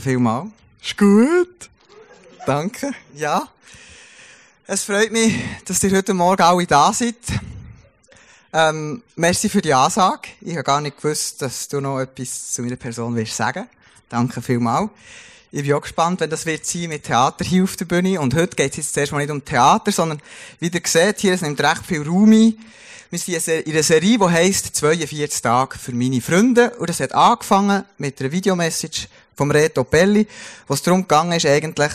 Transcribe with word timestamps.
Vielmal. 0.00 0.50
Ist 0.82 0.98
gut. 0.98 1.70
Danke. 2.46 2.92
Ja. 3.14 3.48
Es 4.66 4.82
freut 4.82 5.12
mich, 5.12 5.34
dass 5.64 5.82
ihr 5.84 5.96
heute 5.96 6.12
Morgen 6.12 6.42
alle 6.42 6.66
da 6.66 6.92
seid. 6.92 7.14
Ähm, 8.52 9.02
merci 9.14 9.48
für 9.48 9.62
die 9.62 9.72
Ansage. 9.72 10.28
Ich 10.40 10.54
habe 10.54 10.64
gar 10.64 10.80
nicht 10.80 10.96
gewusst, 10.96 11.40
dass 11.42 11.68
du 11.68 11.80
noch 11.80 12.00
etwas 12.00 12.52
zu 12.52 12.62
meiner 12.62 12.76
Person 12.76 13.14
willst 13.14 13.36
sagen. 13.36 13.68
Danke 14.08 14.42
vielmal. 14.42 14.90
Ich 15.52 15.62
bin 15.62 15.72
auch 15.74 15.82
gespannt, 15.82 16.20
wenn 16.20 16.30
das 16.30 16.44
wird 16.44 16.66
sein 16.66 16.88
mit 16.88 17.04
Theater 17.04 17.44
hier 17.44 17.62
auf 17.62 17.76
der 17.76 17.84
Bühne. 17.84 18.20
Und 18.20 18.34
heute 18.34 18.56
geht 18.56 18.72
es 18.72 18.78
jetzt 18.78 18.94
zuerst 18.94 19.12
mal 19.12 19.18
nicht 19.18 19.30
um 19.30 19.44
Theater, 19.44 19.92
sondern 19.92 20.20
wie 20.58 20.68
ihr 20.68 20.82
seht, 20.84 21.20
hier 21.20 21.34
es 21.34 21.40
nimmt 21.40 21.60
recht 21.60 21.86
viel 21.86 22.02
Raum 22.02 22.32
ein. 22.32 22.58
Wir 23.10 23.40
sind 23.40 23.66
in 23.66 23.72
einer 23.72 23.84
Serie, 23.84 24.18
die 24.18 24.24
heisst 24.24 24.74
42 24.74 25.40
Tage 25.40 25.78
für 25.78 25.92
meine 25.92 26.20
Freunde. 26.20 26.70
Und 26.78 26.90
das 26.90 26.98
hat 26.98 27.12
angefangen 27.12 27.84
mit 27.96 28.20
einer 28.20 28.32
Videomessage 28.32 29.06
vom 29.36 29.50
Reto 29.50 29.84
Pelli, 29.84 30.26
wo 30.66 30.74
es 30.74 30.82
darum 30.82 31.02
gegangen 31.02 31.32
ist, 31.32 31.46
eigentlich, 31.46 31.92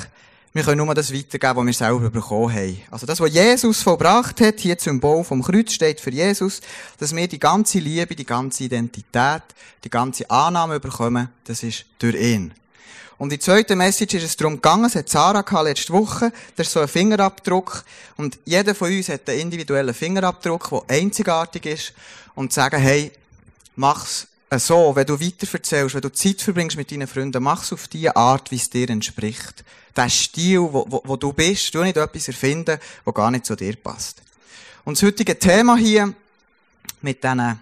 wir 0.54 0.64
können 0.64 0.84
nur 0.84 0.96
das 0.96 1.14
weitergeben, 1.14 1.58
was 1.58 1.66
wir 1.66 1.74
selber 1.74 2.10
bekommen 2.10 2.54
haben. 2.54 2.82
Also 2.90 3.06
das, 3.06 3.20
was 3.20 3.32
Jesus 3.32 3.84
vollbracht 3.84 4.42
hat, 4.42 4.60
hier 4.60 4.78
Bau 5.00 5.24
vom 5.24 5.44
Kreuz 5.44 5.74
steht 5.74 6.00
für 6.00 6.12
Jesus, 6.12 6.62
dass 6.98 7.16
wir 7.16 7.28
die 7.28 7.40
ganze 7.40 7.80
Liebe, 7.80 8.16
die 8.16 8.26
ganze 8.26 8.64
Identität, 8.64 9.44
die 9.84 9.90
ganze 9.90 10.30
Annahme 10.30 10.80
bekommen, 10.80 11.30
das 11.44 11.64
ist 11.64 11.86
durch 12.00 12.16
ihn. 12.16 12.54
Und 13.20 13.34
die 13.34 13.40
zweite 13.40 13.76
Message 13.76 14.14
ist 14.16 14.24
es 14.24 14.38
darum 14.38 14.56
gegangen, 14.56 14.86
es 14.86 14.96
hat 14.96 15.10
Sarah 15.10 15.62
letzte 15.62 15.92
Woche, 15.92 16.32
das 16.56 16.68
ist 16.68 16.74
so 16.74 16.80
ein 16.80 16.88
Fingerabdruck, 16.88 17.84
und 18.16 18.40
jeder 18.46 18.74
von 18.74 18.90
uns 18.92 19.10
hat 19.10 19.30
einen 19.30 19.42
individuellen 19.42 19.94
Fingerabdruck, 19.94 20.70
der 20.70 20.98
einzigartig 20.98 21.66
ist, 21.66 21.94
und 22.34 22.54
sagen, 22.54 22.80
hey, 22.80 23.12
mach's 23.76 24.28
so, 24.58 24.96
wenn 24.96 25.06
du 25.06 25.20
weiter 25.20 25.48
erzählst, 25.54 25.94
wenn 25.94 26.02
du 26.02 26.12
Zeit 26.12 26.42
verbringst 26.42 26.76
mit 26.76 26.92
deinen 26.92 27.08
Freunden, 27.08 27.44
mach 27.44 27.64
es 27.64 27.72
auf 27.72 27.88
die 27.88 28.10
Art, 28.10 28.50
wie 28.50 28.56
es 28.56 28.70
dir 28.70 28.90
entspricht. 28.90 29.64
Der 29.96 30.10
Stil, 30.10 30.62
wo, 30.62 30.86
wo, 30.88 31.02
wo 31.06 31.16
du 31.18 31.34
bist, 31.34 31.74
du 31.76 31.84
nicht 31.84 31.98
etwas 31.98 32.28
erfinden, 32.28 32.80
wo 33.06 33.12
gar 33.12 33.30
nicht 33.30 33.46
zu 33.46 33.56
dir 33.56 33.76
passt. 33.76 34.22
Und 34.86 34.98
das 34.98 35.04
heutige 35.04 35.38
Thema 35.38 35.76
hier, 35.78 36.14
mit 37.02 37.24
diesen 37.24 37.60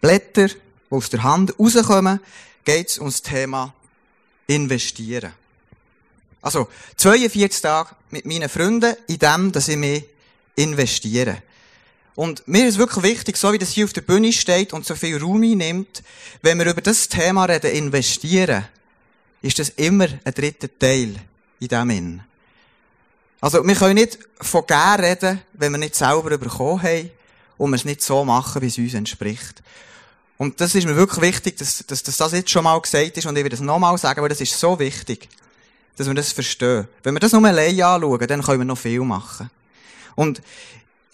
Blättern, 0.00 0.48
die 0.48 0.94
aus 0.94 1.10
der 1.10 1.22
Hand 1.24 1.58
rauskommen, 1.58 2.20
geht 2.64 2.90
es 2.90 2.98
um 2.98 3.06
das 3.06 3.22
Thema 3.22 3.74
Investieren. 4.46 5.32
Also, 6.40 6.68
42 6.96 7.62
Tage 7.62 7.96
mit 8.10 8.26
meinen 8.26 8.48
Freunden 8.48 8.94
in 9.06 9.18
dem, 9.18 9.50
dass 9.50 9.68
ich 9.68 9.76
mich 9.76 10.04
investiere. 10.56 11.42
Und 12.14 12.46
mir 12.46 12.66
ist 12.68 12.78
wirklich 12.78 13.02
wichtig, 13.04 13.36
so 13.36 13.52
wie 13.52 13.58
das 13.58 13.70
hier 13.70 13.84
auf 13.84 13.92
der 13.92 14.02
Bühne 14.02 14.32
steht 14.32 14.72
und 14.72 14.86
so 14.86 14.94
viel 14.94 15.18
Raum 15.18 15.42
einnimmt, 15.42 16.02
wenn 16.42 16.58
wir 16.58 16.70
über 16.70 16.80
das 16.80 17.08
Thema 17.08 17.44
reden, 17.44 17.72
investieren, 17.72 18.66
ist 19.42 19.58
das 19.58 19.70
immer 19.70 20.06
ein 20.24 20.34
dritter 20.34 20.68
Teil 20.78 21.16
in 21.60 21.68
dem 21.68 21.90
Sinn. 21.90 22.22
Also, 23.40 23.66
wir 23.66 23.74
können 23.74 23.96
nicht 23.96 24.18
von 24.40 24.66
gern 24.66 25.00
reden, 25.00 25.40
wenn 25.52 25.72
wir 25.72 25.78
nicht 25.78 25.96
selber 25.96 26.38
bekommen 26.38 26.82
haben 26.82 27.10
und 27.58 27.70
wir 27.70 27.76
es 27.76 27.84
nicht 27.84 28.00
so 28.00 28.24
machen, 28.24 28.62
wie 28.62 28.68
es 28.68 28.78
uns 28.78 28.94
entspricht. 28.94 29.62
Und 30.38 30.60
das 30.60 30.74
ist 30.74 30.86
mir 30.86 30.96
wirklich 30.96 31.20
wichtig, 31.20 31.58
dass, 31.58 31.84
dass, 31.86 32.02
dass 32.02 32.16
das 32.16 32.32
jetzt 32.32 32.50
schon 32.50 32.64
mal 32.64 32.80
gesagt 32.80 33.16
ist 33.16 33.26
und 33.26 33.36
ich 33.36 33.44
will 33.44 33.50
das 33.50 33.60
nochmal 33.60 33.98
sagen, 33.98 34.22
weil 34.22 34.28
das 34.28 34.40
ist 34.40 34.58
so 34.58 34.78
wichtig, 34.78 35.28
dass 35.96 36.06
wir 36.06 36.14
das 36.14 36.32
verstehen. 36.32 36.88
Wenn 37.02 37.14
wir 37.14 37.20
das 37.20 37.32
nur 37.32 37.44
allein 37.44 37.80
anschauen, 37.82 38.26
dann 38.26 38.42
können 38.42 38.60
wir 38.60 38.64
noch 38.64 38.78
viel 38.78 39.00
machen. 39.00 39.50
Und 40.16 40.40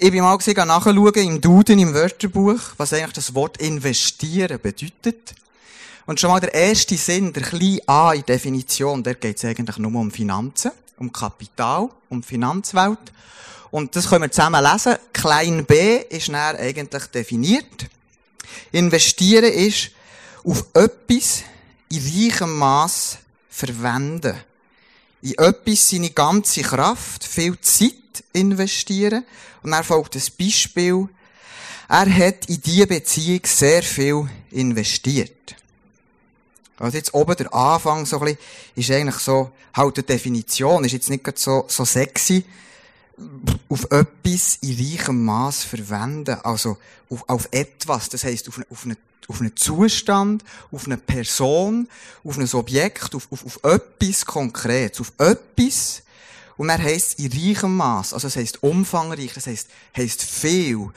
ich 0.03 0.11
bin 0.11 0.23
mal 0.23 0.37
gesehen, 0.39 0.67
nachschauen 0.67 1.15
im 1.15 1.41
Duden, 1.43 1.79
im 1.79 1.93
Wörterbuch, 1.93 2.59
was 2.79 2.95
eigentlich 2.95 3.13
das 3.13 3.35
Wort 3.35 3.59
investieren 3.59 4.59
bedeutet. 4.59 5.35
Und 6.07 6.19
schon 6.19 6.31
mal 6.31 6.41
der 6.41 6.55
erste 6.55 6.97
Sinn, 6.97 7.35
der 7.35 7.43
kleine 7.43 7.87
A 7.87 8.15
in 8.15 8.25
Definition, 8.25 9.03
der 9.03 9.17
geht 9.17 9.37
es 9.37 9.45
eigentlich 9.45 9.77
nur 9.77 9.95
um 10.01 10.11
Finanzen, 10.11 10.71
um 10.97 11.13
Kapital, 11.13 11.91
um 12.09 12.23
Finanzwelt. 12.23 12.99
Und 13.71 13.95
das 13.95 14.09
können 14.09 14.23
wir 14.23 14.31
zusammen 14.31 14.65
lesen. 14.65 14.97
Klein 15.13 15.67
b 15.67 15.99
ist 16.09 16.29
dann 16.29 16.57
eigentlich 16.57 17.05
definiert. 17.09 17.87
Investieren 18.73 19.53
ist 19.53 19.91
auf 20.45 20.65
etwas 20.73 21.43
in 21.91 22.03
reichem 22.03 22.57
Maß 22.57 23.19
verwenden. 23.51 24.35
In 25.21 25.37
etwas 25.37 25.91
seine 25.91 26.09
ganze 26.09 26.63
Kraft, 26.63 27.23
viel 27.23 27.61
Zeit 27.61 28.00
investieren. 28.33 29.25
Und 29.63 29.73
er 29.73 29.85
folgt 29.85 30.17
ein 30.17 30.23
Beispiel. 30.39 31.09
Er 31.89 32.15
hat 32.15 32.47
in 32.47 32.61
diese 32.61 32.87
Beziehung 32.87 33.41
sehr 33.45 33.83
viel 33.83 34.29
investiert. 34.51 35.57
Also 36.79 36.97
jetzt 36.97 37.13
oben 37.13 37.37
der 37.37 37.53
Anfang 37.53 38.07
so 38.07 38.19
ein 38.21 38.25
bisschen, 38.25 38.39
ist 38.77 38.91
eigentlich 38.91 39.17
so, 39.17 39.53
halt 39.75 39.97
eine 39.97 40.05
Definition, 40.05 40.85
ist 40.85 40.93
jetzt 40.93 41.11
nicht 41.11 41.39
so, 41.39 41.65
so 41.69 41.85
sexy, 41.85 42.45
auf 43.69 43.85
etwas 43.91 44.59
in 44.63 44.77
reichem 44.77 45.25
Maß 45.25 45.65
verwenden. 45.65 46.39
Also, 46.43 46.79
auf, 47.11 47.29
auf 47.29 47.49
etwas. 47.51 48.09
Das 48.09 48.25
heisst, 48.25 48.49
auf, 48.49 48.57
eine, 48.57 48.67
auf, 48.71 48.85
eine, 48.85 48.97
auf 49.29 49.41
einen 49.41 49.57
Zustand, 49.57 50.45
auf 50.73 50.87
eine 50.87 50.97
Person, 50.97 51.89
auf 52.25 52.39
ein 52.39 52.49
Objekt, 52.55 53.15
auf, 53.15 53.29
auf, 53.31 53.45
auf 53.45 53.61
etwas 53.65 54.25
Konkretes, 54.25 55.01
auf 55.01 55.13
etwas, 55.19 56.03
und 56.57 56.69
er 56.69 56.79
heisst 56.79 57.19
in 57.19 57.33
reichem 57.33 57.77
Maß, 57.77 58.15
also 58.15 58.29
es 58.29 58.37
heisst 58.37 58.63
umfangreich, 58.63 59.33
das 59.35 59.47
heisst, 59.47 59.69
heisst 59.97 60.23
viel. 60.23 60.91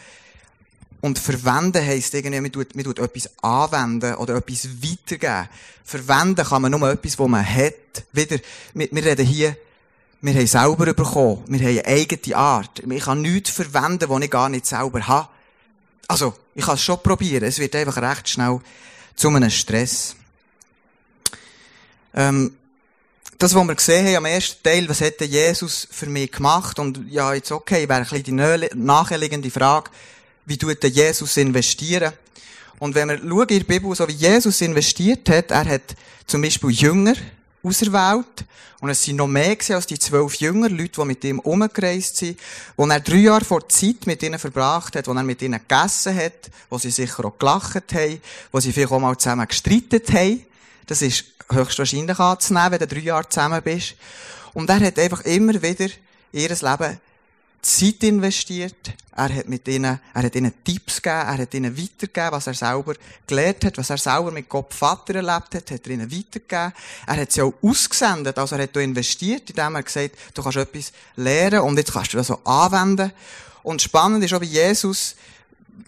Und 1.02 1.20
verwenden 1.20 1.86
heisst 1.86 2.14
irgendwie, 2.14 2.40
man 2.40 2.52
tut, 2.52 2.76
man 2.76 2.86
tut 2.86 3.00
etwas 3.00 3.30
anwenden 3.42 4.16
oder 4.16 4.36
etwas 4.36 4.68
weitergeben. 4.82 5.50
Verwenden 5.84 6.46
kann 6.46 6.62
man 6.62 6.72
nur 6.72 6.90
etwas, 6.90 7.18
das 7.18 7.28
man 7.28 7.46
hat. 7.46 7.74
Wieder, 8.14 8.38
wir, 8.74 8.88
wir 8.90 9.06
reden 9.06 9.26
hier, 9.26 9.58
wir 10.22 10.34
haben 10.34 10.48
selber 10.48 10.94
bekommen. 10.94 11.44
Wir 11.48 11.60
haben 11.60 11.80
eine 11.80 11.86
eigene 11.86 12.38
Art. 12.38 12.80
Ich 12.80 13.04
kann 13.04 13.22
nichts 13.22 13.50
verwenden, 13.50 14.08
was 14.08 14.24
ich 14.24 14.32
gar 14.32 14.48
nicht 14.48 14.66
selber 14.66 15.06
habe. 15.06 15.28
Also, 16.08 16.34
ich 16.56 16.64
kann 16.64 16.76
es 16.76 16.84
schon 16.84 17.04
probieren. 17.04 17.44
Es 17.44 17.60
wird 17.60 17.76
einfach 17.76 17.98
recht 17.98 18.30
schnell 18.30 18.62
zu 19.16 19.28
einem 19.28 19.50
Stress. 19.50 20.16
Ähm, 22.14 22.56
das, 23.38 23.56
was 23.56 23.68
wir 23.68 23.76
gesehen 23.76 24.08
haben 24.08 24.18
am 24.18 24.26
ersten 24.26 24.64
Teil, 24.64 24.88
was 24.88 25.02
hätte 25.02 25.26
Jesus 25.26 25.88
für 25.92 26.08
mich 26.08 26.32
gemacht? 26.32 26.80
Und 26.80 27.00
ja, 27.10 27.34
jetzt 27.34 27.52
okay, 27.52 27.88
wäre 27.88 28.02
ein 28.02 28.08
bisschen 28.08 28.38
die 28.38 28.70
nachliegende 28.76 29.50
Frage, 29.50 29.90
wie 30.46 30.58
tut 30.58 30.82
der 30.84 30.90
Jesus 30.90 31.38
investieren? 31.38 32.14
Und 32.80 32.96
wenn 32.96 33.10
wir 33.10 33.18
schauen 33.18 33.48
in 33.50 33.60
der 33.60 33.66
Bibel, 33.66 33.96
so 33.96 34.08
wie 34.08 34.14
Jesus 34.14 34.62
investiert 34.62 35.30
hat, 35.30 35.52
er 35.52 35.66
hat 35.66 35.96
zum 36.28 36.42
Beispiel 36.42 36.72
Jünger 36.72 37.16
auserwählt. 37.64 38.46
Und 38.82 38.90
es 38.90 39.02
sind 39.02 39.16
noch 39.16 39.28
mehr 39.28 39.56
als 39.70 39.88
die 39.88 39.98
zwölf 39.98 40.36
Jünger, 40.36 40.68
Leute, 40.68 41.00
die 41.00 41.06
mit 41.06 41.24
ihm 41.24 41.40
umgereist 41.40 42.18
sind, 42.18 42.38
wo 42.76 42.86
er 42.86 43.00
drei 43.00 43.16
Jahre 43.16 43.46
vor 43.46 43.70
Zeit 43.70 44.06
mit 44.06 44.22
ihnen 44.22 44.38
verbracht 44.38 44.98
hat, 44.98 45.08
wo 45.08 45.14
er 45.14 45.24
mit 45.24 45.42
ihnen 45.42 45.62
gegessen 45.66 46.18
hat, 46.18 46.52
wo 46.70 46.78
sie 46.78 46.92
sicher 46.92 47.24
auch 47.24 47.40
gelacht 47.40 47.94
haben, 47.94 48.22
wo 48.52 48.60
sie 48.60 48.74
vielleicht 48.74 48.92
auch 48.92 49.00
mal 49.00 49.18
zusammen 49.18 49.48
gestreitet 49.48 50.12
haben. 50.12 50.46
Das 50.86 51.02
ist 51.02 51.33
höchstwahrscheinlich 51.54 52.20
anzunehmen, 52.20 52.72
wenn 52.72 52.80
du 52.80 52.88
drei 52.88 53.00
Jahre 53.00 53.30
zusammen 53.30 53.62
bist. 53.62 53.96
Und 54.54 54.70
er 54.70 54.80
hat 54.80 55.00
einfach 55.00 55.22
immer 55.22 55.62
wieder 55.62 55.88
ihr 56.32 56.50
Leben 56.50 57.00
Zeit 57.64 58.04
investiert. 58.04 58.92
Er 59.16 59.34
hat 59.34 59.48
mit 59.48 59.68
ihnen, 59.68 60.00
er 60.14 60.24
hat 60.24 60.36
ihnen 60.36 60.54
Tipps 60.64 61.02
gegeben, 61.02 61.28
er 61.28 61.38
hat 61.38 61.54
ihnen 61.54 61.78
weitergegeben, 61.78 62.32
was 62.32 62.48
er 62.48 62.54
selber 62.54 62.96
gelernt 63.26 63.64
hat, 63.64 63.78
was 63.78 63.90
er 63.90 63.98
selber 63.98 64.32
mit 64.32 64.50
Gott 64.50 64.74
Vater 64.74 65.16
erlebt 65.16 65.56
hat, 65.56 65.72
hat 65.72 65.86
er 65.86 65.92
ihnen 65.92 66.12
weitergegeben. 66.12 66.74
Er 67.08 67.18
hat 67.18 67.32
sie 67.32 67.42
auch 67.42 67.54
ausgesendet, 67.62 68.38
also 68.38 68.56
er 68.56 68.64
hat 68.64 68.76
investiert, 68.76 69.50
indem 69.50 69.76
er 69.76 69.84
gesagt 69.84 70.12
du 70.34 70.44
kannst 70.44 70.58
etwas 70.58 70.92
lernen 71.16 71.62
und 71.62 71.78
jetzt 71.78 71.94
kannst 71.94 72.14
du 72.14 72.18
das 72.18 72.28
so 72.28 72.40
anwenden. 72.44 73.12
Und 73.62 73.82
spannend 73.82 74.24
ist 74.26 74.34
auch 74.34 74.40
bei 74.40 74.46
Jesus, 74.46 75.16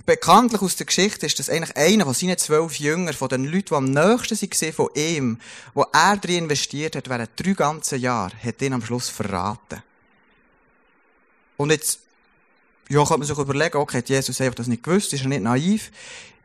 bekanntlich 0.05 0.61
aus 0.61 0.75
der 0.75 0.85
Geschichte 0.85 1.25
ist, 1.25 1.39
dass 1.39 1.49
eigentlich 1.49 1.75
einer 1.75 2.05
von 2.05 2.13
seinen 2.13 2.37
zwölf 2.37 2.79
Jüngern, 2.79 3.13
von 3.13 3.29
den 3.29 3.45
Leuten, 3.45 3.67
die 3.69 3.73
am 3.73 3.85
nächsten 3.85 4.39
waren 4.39 4.73
von 4.73 4.89
ihm, 4.95 5.39
wo 5.73 5.85
er 5.91 6.17
drin 6.17 6.43
investiert 6.43 6.95
hat, 6.95 7.09
während 7.09 7.31
drei 7.35 7.53
ganzen 7.53 7.99
Jahre, 7.99 8.35
hat 8.43 8.61
ihn 8.61 8.73
am 8.73 8.83
Schluss 8.83 9.09
verraten. 9.09 9.81
Und 11.57 11.71
jetzt, 11.71 11.99
ja, 12.89 13.03
kann 13.05 13.19
man 13.19 13.27
sich 13.27 13.37
überlegen, 13.37 13.77
okay, 13.77 13.97
hat 13.97 14.09
Jesus 14.09 14.41
einfach 14.41 14.55
das 14.55 14.67
nicht 14.67 14.83
gewusst, 14.83 15.13
ist 15.13 15.21
er 15.21 15.29
nicht 15.29 15.43
naiv? 15.43 15.91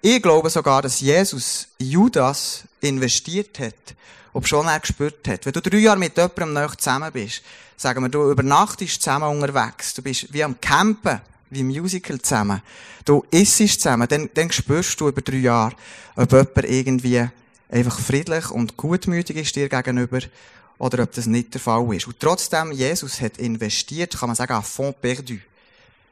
Ich 0.00 0.22
glaube 0.22 0.48
sogar, 0.48 0.80
dass 0.80 1.00
Jesus 1.00 1.68
Judas 1.78 2.64
investiert 2.80 3.58
hat, 3.58 3.94
ob 4.32 4.46
schon 4.46 4.66
er 4.66 4.80
gespürt 4.80 5.28
hat. 5.28 5.44
Wenn 5.44 5.52
du 5.52 5.60
drei 5.60 5.78
Jahre 5.78 5.98
mit 5.98 6.16
jemandem 6.16 6.54
neu 6.54 6.68
zusammen 6.68 7.12
bist, 7.12 7.42
sagen 7.76 8.02
wir, 8.02 8.08
du 8.08 8.30
übernachtest 8.30 9.02
zusammen 9.02 9.28
unterwegs, 9.28 9.92
du 9.92 10.02
bist 10.02 10.32
wie 10.32 10.44
am 10.44 10.58
Campen, 10.60 11.20
wie 11.50 11.62
Musical 11.62 12.20
zusammen. 12.20 12.62
Du 13.04 13.24
isst 13.30 13.58
zusammen, 13.58 14.08
dann, 14.08 14.30
dann 14.34 14.50
spürst 14.50 15.00
du 15.00 15.08
über 15.08 15.20
drei 15.20 15.38
Jahre, 15.38 15.74
ob 16.16 16.32
jemand 16.32 16.64
irgendwie 16.64 17.28
einfach 17.68 17.98
friedlich 17.98 18.50
und 18.50 18.76
gutmütig 18.76 19.36
ist 19.36 19.56
dir 19.56 19.68
gegenüber 19.68 20.20
oder 20.78 21.02
ob 21.02 21.12
das 21.12 21.26
nicht 21.26 21.54
der 21.54 21.60
Fall 21.60 21.94
ist. 21.94 22.06
Und 22.06 22.18
trotzdem, 22.18 22.72
Jesus 22.72 23.20
hat 23.20 23.38
investiert, 23.38 24.18
kann 24.18 24.28
man 24.28 24.36
sagen, 24.36 24.54
à 24.54 24.62
fond 24.62 25.00
perdu. 25.00 25.38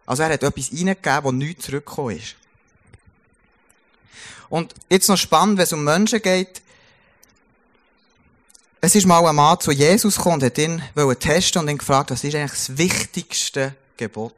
Also 0.07 0.23
er 0.23 0.33
hat 0.33 0.43
etwas 0.43 0.73
reingegeben, 0.73 1.25
wo 1.25 1.33
nichts 1.33 1.67
zurückgekommen 1.67 2.17
ist. 2.17 2.37
Und 4.49 4.75
jetzt 4.89 5.09
noch 5.09 5.19
spannend, 5.19 5.59
wenn 5.59 5.65
es 5.65 5.73
um 5.73 5.85
Menschen 5.85 6.23
geht. 6.23 6.63
es 8.81 8.95
ist 8.95 9.07
mal 9.07 9.25
ein 9.27 9.35
Mann 9.35 9.61
zu 9.61 9.73
Jesus 9.73 10.17
gekommen 10.17 10.37
und 10.37 10.45
hat 10.45 10.59
ihn 10.59 10.83
testen 11.19 11.63
und 11.63 11.69
ihn 11.69 11.79
gefragt, 11.79 12.11
was 12.11 12.25
ist 12.25 12.35
eigentlich 12.35 12.51
das 12.53 12.79
wichtigste 12.79 13.75
Gebot? 13.97 14.33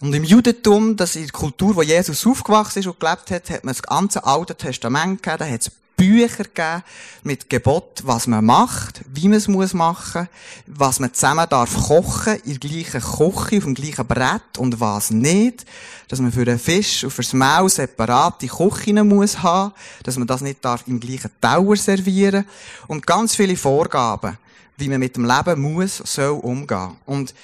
Und 0.00 0.14
im 0.14 0.22
Judentum, 0.22 0.96
das 0.96 1.16
ist 1.16 1.26
die 1.26 1.32
Kultur, 1.32 1.74
wo 1.74 1.82
Jesus 1.82 2.24
aufgewachsen 2.24 2.80
ist 2.80 2.86
und 2.86 3.00
gelebt 3.00 3.30
hat, 3.30 3.50
hat 3.50 3.64
man 3.64 3.74
das 3.74 3.82
ganze 3.82 4.24
Alte 4.24 4.54
Testament 4.54 5.22
gegeben, 5.22 5.38
da 5.38 5.46
hat 5.46 5.60
es 5.62 5.72
Bücher 5.98 6.44
gegeben 6.44 6.84
mit 7.24 7.50
Gebot, 7.50 8.02
was 8.04 8.28
man 8.28 8.44
macht, 8.44 9.00
wie 9.12 9.26
man 9.26 9.38
es 9.38 9.48
muss 9.48 9.74
machen, 9.74 10.28
was 10.66 11.00
man 11.00 11.12
zusammen 11.12 11.46
darf 11.50 11.74
kochen, 11.74 12.36
in 12.44 12.60
der 12.60 12.70
gleichen 12.70 13.00
Küche, 13.00 13.56
auf 13.56 13.64
dem 13.64 13.74
gleichen 13.74 14.06
Brett 14.06 14.56
und 14.58 14.78
was 14.78 15.10
nicht, 15.10 15.66
dass 16.06 16.20
man 16.20 16.30
für 16.30 16.44
den 16.44 16.60
Fisch 16.60 17.02
und 17.02 17.10
fürs 17.10 17.32
Maul 17.32 17.68
separate 17.68 18.46
Küchen 18.46 19.08
muss 19.08 19.42
haben, 19.42 19.74
dass 20.04 20.16
man 20.16 20.28
das 20.28 20.40
nicht 20.40 20.64
darf 20.64 20.84
im 20.86 21.00
gleichen 21.00 21.32
Tower 21.40 21.74
servieren 21.74 22.44
und 22.86 23.04
ganz 23.04 23.34
viele 23.34 23.56
Vorgaben, 23.56 24.38
wie 24.76 24.88
man 24.88 25.00
mit 25.00 25.16
dem 25.16 25.24
Leben 25.24 25.60
muss, 25.60 25.96
soll 25.96 26.38
umgehen. 26.38 26.96
Und 27.06 27.34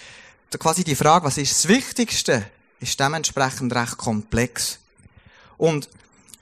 quasi 0.59 0.85
die 0.85 0.95
Frage, 0.95 1.25
was 1.25 1.39
ist 1.39 1.53
das 1.53 1.69
Wichtigste, 1.69 2.45
ist 2.81 2.99
dementsprechend 3.01 3.75
recht 3.75 3.97
komplex. 3.97 4.79
Und 5.57 5.89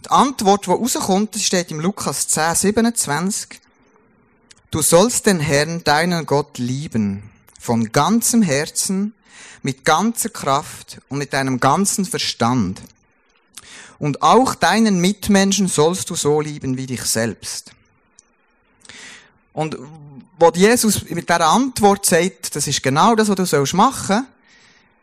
die 0.05 0.11
Antwort, 0.11 0.67
die 0.67 0.71
rauskommt, 0.71 1.37
steht 1.37 1.71
im 1.71 1.81
Lukas 1.81 2.29
10, 2.29 2.55
27. 2.55 3.61
Du 4.71 4.83
sollst 4.83 5.27
den 5.27 5.39
Herrn, 5.39 5.85
deinen 5.85 6.27
Gott, 6.27 6.59
lieben. 6.59 7.31
Von 7.61 7.93
ganzem 7.93 8.43
Herzen, 8.43 9.15
mit 9.63 9.85
ganzer 9.85 10.31
Kraft 10.31 11.01
und 11.09 11.19
mit 11.19 11.33
deinem 11.33 11.61
ganzen 11.61 12.05
Verstand. 12.05 12.83
Und 13.99 14.23
auch 14.23 14.57
deinen 14.57 15.01
Mitmenschen 15.01 15.69
sollst 15.69 16.11
du 16.11 16.17
so 16.17 16.41
lieben 16.41 16.77
wie 16.77 16.87
dich 16.87 17.03
selbst. 17.03 17.73
Und 19.53 19.77
wo 20.39 20.51
Jesus 20.51 21.09
mit 21.11 21.29
dieser 21.29 21.47
Antwort 21.47 22.07
sagt, 22.07 22.57
das 22.57 22.67
ist 22.67 22.83
genau 22.83 23.15
das, 23.15 23.29
was 23.29 23.37
du 23.37 23.47
sollst 23.47 23.75
machen, 23.75 24.27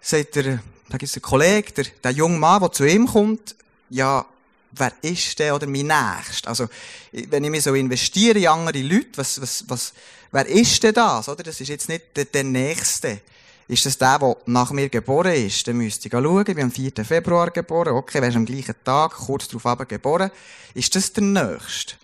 sagt 0.01 0.35
der, 0.35 0.59
da 0.89 0.97
gibt 0.97 1.09
es 1.09 1.15
einen 1.15 1.21
Kollegen, 1.21 1.73
der, 1.75 1.85
der 2.03 2.11
junge 2.11 2.39
Mann, 2.39 2.61
der 2.61 2.71
zu 2.71 2.85
ihm 2.85 3.07
kommt, 3.07 3.55
ja, 3.89 4.25
wer 4.71 4.93
ist 5.01 5.37
der 5.39 5.55
oder 5.55 5.67
mein 5.67 5.87
Nächster? 5.87 6.49
Also, 6.49 6.67
wenn 7.11 7.43
ich 7.43 7.49
mich 7.49 7.63
so 7.63 7.73
investiere 7.73 8.39
in 8.39 8.47
andere 8.47 8.81
Leute, 8.81 9.09
was, 9.15 9.41
was, 9.41 9.65
was, 9.67 9.93
wer 10.31 10.45
ist 10.47 10.81
denn 10.83 10.93
das, 10.93 11.29
oder? 11.29 11.43
Das 11.43 11.59
ist 11.61 11.67
jetzt 11.67 11.89
nicht 11.89 12.15
der, 12.15 12.25
der 12.25 12.43
Nächste. 12.43 13.21
Ist 13.67 13.85
das 13.85 13.97
der, 13.99 14.17
der 14.17 14.35
nach 14.47 14.71
mir 14.71 14.89
geboren 14.89 15.33
ist? 15.33 15.67
Dann 15.67 15.77
müsste 15.77 16.07
ich 16.07 16.11
schauen. 16.11 16.45
Ich 16.47 16.55
bin 16.55 16.63
am 16.63 16.71
4. 16.71 16.91
Februar 17.05 17.51
geboren. 17.51 17.93
Okay, 17.93 18.19
wer 18.19 18.29
ist 18.29 18.35
am 18.35 18.45
gleichen 18.45 18.75
Tag, 18.83 19.11
kurz 19.11 19.47
darauf 19.47 19.87
geboren? 19.87 20.31
Ist 20.73 20.95
das 20.95 21.13
der 21.13 21.23
Nächste? 21.23 21.95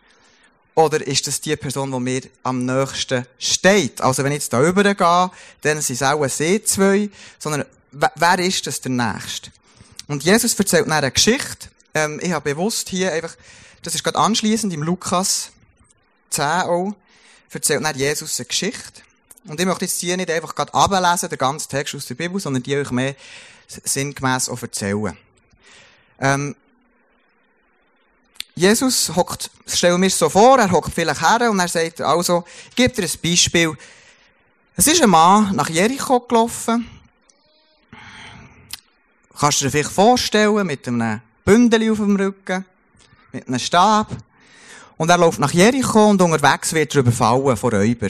Oder 0.75 1.05
ist 1.07 1.25
das 1.25 1.39
die 1.39 1.55
Person, 1.55 1.91
die 1.91 1.99
mir 1.99 2.21
am 2.43 2.65
nächsten 2.65 3.25
steht? 3.39 4.01
Also, 4.01 4.23
wenn 4.23 4.33
ich 4.33 4.39
jetzt 4.39 4.53
da 4.53 4.59
rübergehe, 4.59 5.31
dann 5.61 5.81
sind 5.81 5.95
es 5.95 6.03
auch 6.03 6.27
sie 6.27 6.63
zwei, 6.63 7.09
sondern 7.39 7.65
wer 7.91 8.39
ist 8.39 8.67
das 8.67 8.81
der 8.81 8.91
Nächste? 8.91 9.51
Und 10.07 10.23
Jesus 10.23 10.53
erzählt 10.53 10.91
eine 10.91 11.11
Geschichte, 11.11 11.69
ähm, 11.93 12.19
ich 12.21 12.31
habe 12.31 12.53
bewusst 12.53 12.89
hier 12.89 13.13
einfach, 13.13 13.35
das 13.81 13.95
ist 13.95 14.03
gerade 14.03 14.19
anschließend 14.19 14.73
im 14.73 14.83
Lukas 14.83 15.51
10 16.29 16.43
auch, 16.43 16.93
erzählt 17.51 17.81
nicht 17.81 17.95
Jesus 17.95 18.37
eine 18.37 18.45
Geschichte. 18.45 19.01
Und 19.47 19.59
ich 19.59 19.65
möchte 19.65 19.85
jetzt 19.85 19.99
hier 19.99 20.17
nicht 20.17 20.29
einfach 20.29 20.55
gerade 20.55 20.73
ablesen, 20.73 21.29
den 21.29 21.37
ganzen 21.37 21.69
Text 21.69 21.95
aus 21.95 22.05
der 22.05 22.15
Bibel, 22.15 22.39
sondern 22.41 22.63
die 22.63 22.75
euch 22.75 22.91
mehr 22.91 23.15
sinngemäß 23.67 24.49
auch 24.49 24.61
erzählen. 24.61 25.17
Ähm, 26.19 26.55
Jesus 28.57 29.13
hockt, 29.13 29.51
stellen 29.67 30.01
wir 30.01 30.07
es 30.07 30.17
so 30.17 30.29
vor, 30.29 30.57
er 30.57 30.71
hockt 30.71 30.93
vielleicht 30.93 31.21
her 31.21 31.51
und 31.51 31.59
er 31.59 31.67
sagt 31.67 31.99
also, 31.99 32.45
ich 32.69 32.75
gebe 32.75 32.93
dir 32.93 33.03
ein 33.03 33.19
Beispiel. 33.21 33.77
Es 34.77 34.87
ist 34.87 35.03
ein 35.03 35.09
Mann 35.09 35.53
nach 35.53 35.67
Jericho 35.67 36.21
gelaufen. 36.21 36.89
Kannst 39.37 39.59
du 39.59 39.65
dir 39.65 39.71
vielleicht 39.71 39.91
vorstellen, 39.91 40.65
mit 40.65 40.87
einem 40.87 41.19
Bündel 41.43 41.91
auf 41.91 41.97
dem 41.97 42.15
Rücken, 42.15 42.63
mit 43.33 43.45
einem 43.45 43.59
Stab. 43.59 44.15
Und 44.95 45.09
er 45.09 45.17
läuft 45.17 45.39
nach 45.39 45.51
Jericho 45.51 46.09
und 46.09 46.21
unterwegs 46.21 46.71
wird 46.71 46.95
er 46.95 47.01
überfallen 47.01 47.57
von 47.57 47.73
Räuber. 47.73 48.07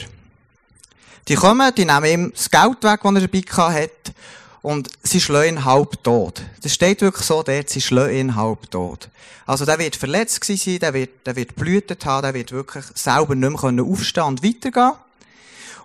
Die 1.26 1.34
kommen, 1.34 1.74
die 1.74 1.84
nehmen 1.84 2.04
ihm 2.04 2.32
das 2.32 2.48
Geld 2.48 2.84
weg, 2.84 3.00
das 3.02 3.14
er 3.14 3.26
dabei 3.26 3.82
hat, 3.82 4.14
und 4.62 4.88
sie 5.02 5.20
schlagen 5.20 5.56
ihn 5.56 5.64
halb 5.64 6.02
tot. 6.02 6.42
Das 6.62 6.74
steht 6.74 7.00
wirklich 7.00 7.26
so 7.26 7.42
dort, 7.42 7.70
sie 7.70 7.80
schlagen 7.80 8.16
ihn 8.16 8.36
halb 8.36 8.70
tot. 8.70 9.08
Also 9.46 9.64
der 9.64 9.78
wird 9.78 9.96
verletzt 9.96 10.44
sein, 10.44 10.78
der 10.80 10.92
wird, 10.92 11.26
der 11.26 11.36
wird 11.36 11.54
blühtet 11.54 12.04
haben, 12.04 12.22
der 12.22 12.34
wird 12.34 12.52
wirklich 12.52 12.84
selber 12.94 13.34
nicht 13.34 13.62
mehr 13.62 13.84
aufstehen 13.84 14.24
und 14.24 14.42
weitergehen. 14.42 14.92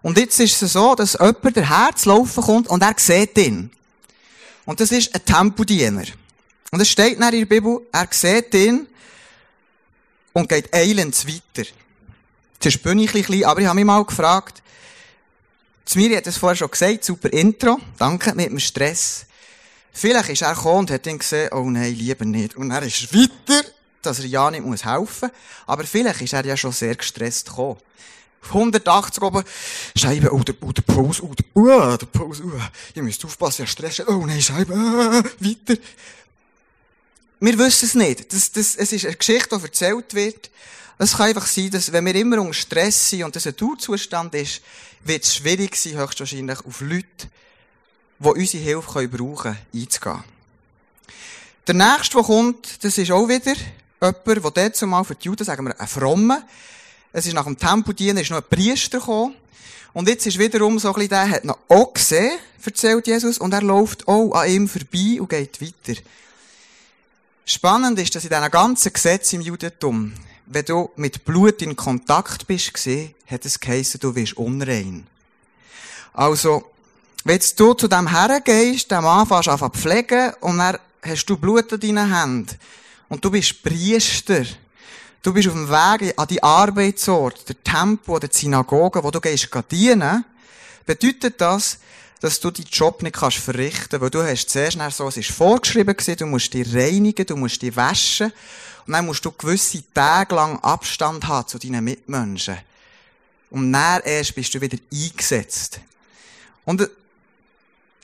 Und 0.01 0.17
jetzt 0.17 0.39
ist 0.39 0.61
es 0.61 0.73
so, 0.73 0.95
dass 0.95 1.13
jemand 1.13 1.55
der 1.55 1.69
Herz 1.69 2.05
laufen 2.05 2.43
kommt 2.43 2.67
und 2.69 2.81
er 2.81 2.95
sieht 2.97 3.37
ihn. 3.37 3.69
Und 4.65 4.79
das 4.79 4.91
ist 4.91 5.13
ein 5.13 5.23
Tempodiener. 5.23 6.05
Und 6.71 6.79
es 6.79 6.89
steht 6.89 7.13
in 7.13 7.19
der 7.19 7.45
Bibel, 7.45 7.81
er 7.91 8.07
sieht 8.09 8.53
ihn 8.55 8.87
und 10.33 10.49
geht 10.49 10.73
eilends 10.73 11.27
weiter. 11.27 11.69
Bin 12.83 12.99
ich 12.99 13.13
ein 13.13 13.21
bisschen, 13.21 13.45
aber 13.45 13.59
ich 13.59 13.67
habe 13.67 13.75
mich 13.75 13.85
mal 13.85 14.03
gefragt, 14.05 14.61
mir 15.95 16.17
hat 16.17 16.27
es 16.27 16.37
vorher 16.37 16.55
schon 16.55 16.71
gesagt, 16.71 17.03
super 17.03 17.31
Intro, 17.33 17.79
danke, 17.97 18.33
mit 18.35 18.49
dem 18.49 18.59
Stress. 18.59 19.25
Vielleicht 19.93 20.29
ist 20.29 20.41
er 20.41 20.53
gekommen 20.53 20.79
und 20.79 20.91
hat 20.91 21.05
ihn 21.07 21.19
gesehen, 21.19 21.49
oh 21.53 21.69
nein, 21.69 21.93
lieber 21.93 22.25
nicht. 22.25 22.55
Und 22.55 22.71
er 22.71 22.83
ist 22.83 23.13
weiter, 23.13 23.67
dass 24.01 24.19
er 24.19 24.25
ja 24.25 24.49
nicht 24.49 24.65
muss 24.65 24.85
helfen 24.85 25.29
muss. 25.29 25.65
Aber 25.67 25.83
vielleicht 25.83 26.21
ist 26.21 26.33
er 26.33 26.45
ja 26.45 26.55
schon 26.55 26.71
sehr 26.71 26.95
gestresst 26.95 27.49
gekommen. 27.49 27.77
180 28.43 29.21
oben, 29.21 29.43
Scheibe, 29.95 30.33
oh, 30.33 30.39
der, 30.39 30.55
oh, 30.61 30.71
der 30.71 30.81
Puls, 30.81 31.21
oh, 31.21 31.31
der, 31.33 31.45
oh, 31.53 31.97
der 31.97 32.05
Puls, 32.07 32.41
oh, 32.41 32.51
ihr 32.95 33.03
müsst 33.03 33.23
aufpassen, 33.23 33.63
ja, 33.63 33.67
Stress, 33.67 34.01
oh 34.07 34.25
nein, 34.25 34.41
Scheibe, 34.41 34.73
ah, 34.73 35.23
weiter. 35.39 35.79
Wir 37.39 37.57
wissen 37.57 37.85
es 37.85 37.95
nicht. 37.95 38.33
Das, 38.33 38.51
das, 38.51 38.75
es 38.75 38.91
ist 38.91 39.05
eine 39.05 39.15
Geschichte, 39.15 39.57
die 39.57 39.63
erzählt 39.63 40.13
wird. 40.13 40.49
Es 40.97 41.17
kann 41.17 41.29
einfach 41.29 41.47
sein, 41.47 41.71
dass 41.71 41.91
wenn 41.91 42.05
wir 42.05 42.15
immer 42.15 42.39
unter 42.39 42.53
Stress 42.53 43.09
sind 43.09 43.23
und 43.23 43.35
das 43.35 43.47
ein 43.47 43.55
Dauerzustand 43.55 44.35
ist, 44.35 44.61
wird 45.03 45.23
es 45.23 45.35
schwierig 45.35 45.75
sein, 45.75 45.97
höchstwahrscheinlich 45.97 46.65
auf 46.65 46.81
Leute, 46.81 47.29
die 48.19 48.27
unsere 48.27 48.63
Hilfe 48.63 49.07
brauchen 49.07 49.35
können, 49.35 49.57
einzugehen. 49.73 50.23
Der 51.67 51.75
nächste, 51.75 52.17
der 52.17 52.25
kommt, 52.25 52.83
das 52.83 52.97
ist 52.97 53.11
auch 53.11 53.27
wieder 53.27 53.53
jemand, 54.01 54.25
der 54.25 54.51
dort 54.51 54.75
zumal 54.75 55.03
für 55.03 55.15
die 55.15 55.25
Juden, 55.25 55.43
sagen 55.43 55.65
wir, 55.65 55.79
ein 55.79 55.87
Frommer. 55.87 56.43
Es 57.13 57.25
ist 57.25 57.33
nach 57.33 57.45
dem 57.45 57.57
Tempeldienen, 57.57 58.17
ist 58.17 58.31
noch 58.31 58.37
ein 58.37 58.49
Priester 58.49 58.99
gekommen. 58.99 59.35
Und 59.93 60.07
jetzt 60.07 60.25
ist 60.25 60.39
wiederum 60.39 60.79
so 60.79 60.89
ein 60.89 60.93
bisschen 60.93 61.09
der, 61.09 61.29
hat 61.29 61.45
noch 61.45 61.57
auch 61.67 61.93
gesehen, 61.93 62.39
erzählt 62.63 63.07
Jesus, 63.07 63.37
und 63.37 63.53
er 63.53 63.61
läuft 63.61 64.07
auch 64.07 64.31
an 64.33 64.49
ihm 64.49 64.67
vorbei 64.67 65.19
und 65.19 65.29
geht 65.29 65.61
weiter. 65.61 65.99
Spannend 67.45 67.99
ist, 67.99 68.15
dass 68.15 68.23
in 68.23 68.29
diesen 68.29 68.51
ganzen 68.51 68.93
Gesetzen 68.93 69.35
im 69.35 69.41
Judentum, 69.41 70.13
wenn 70.45 70.65
du 70.65 70.89
mit 70.95 71.25
Blut 71.25 71.61
in 71.61 71.75
Kontakt 71.75 72.47
bist, 72.47 72.73
hat 73.27 73.45
es 73.45 73.59
geheißen, 73.59 73.99
du 73.99 74.15
wirst 74.15 74.37
unrein. 74.37 75.07
Also, 76.13 76.71
wenn 77.23 77.39
du 77.55 77.73
zu 77.73 77.87
dem 77.87 78.07
hergehst, 78.07 78.91
dem 78.91 79.05
anfängst 79.05 79.47
an 79.47 79.71
pflegen, 79.71 80.33
und 80.41 80.57
dann 80.57 80.77
hast 81.03 81.25
du 81.25 81.37
Blut 81.37 81.71
an 81.71 81.79
deinen 81.79 82.13
Händen, 82.13 82.57
und 83.09 83.23
du 83.23 83.31
bist 83.31 83.61
Priester, 83.63 84.45
du 85.21 85.33
bist 85.33 85.47
auf 85.47 85.53
dem 85.53 85.69
Weg 85.69 86.13
an 86.17 86.27
die 86.27 86.41
Arbeitsort, 86.41 87.47
der 87.47 87.63
Tempel 87.63 88.15
oder 88.15 88.27
die 88.27 88.37
Synagoge, 88.37 89.03
wo 89.03 89.11
du 89.11 89.21
gehst 89.21 89.49
dienen, 89.69 90.25
bedeutet 90.85 91.39
das, 91.39 91.77
dass 92.21 92.39
du 92.39 92.51
deinen 92.51 92.67
Job 92.71 93.01
nicht 93.01 93.15
kannst 93.15 93.37
verrichten, 93.37 93.99
weil 93.99 94.09
du 94.09 94.23
hast 94.23 94.49
zuerst 94.49 94.77
so, 94.91 95.07
es 95.07 95.17
ist 95.17 95.31
vorgeschrieben 95.31 95.95
gewesen, 95.95 96.17
du 96.17 96.25
musst 96.27 96.53
dich 96.53 96.73
reinigen, 96.73 97.25
du 97.25 97.35
musst 97.35 97.61
dich 97.61 97.75
waschen, 97.75 98.31
und 98.85 98.93
dann 98.93 99.05
musst 99.05 99.23
du 99.23 99.31
gewisse 99.31 99.83
Tage 99.93 100.35
lang 100.35 100.59
Abstand 100.59 101.27
haben 101.27 101.47
zu 101.47 101.57
deinen 101.57 101.83
Mitmenschen. 101.83 102.57
Und 103.49 103.71
dann 103.71 104.01
erst 104.01 104.33
bist 104.35 104.53
du 104.53 104.61
wieder 104.61 104.77
eingesetzt. 104.91 105.79
Und 106.65 106.89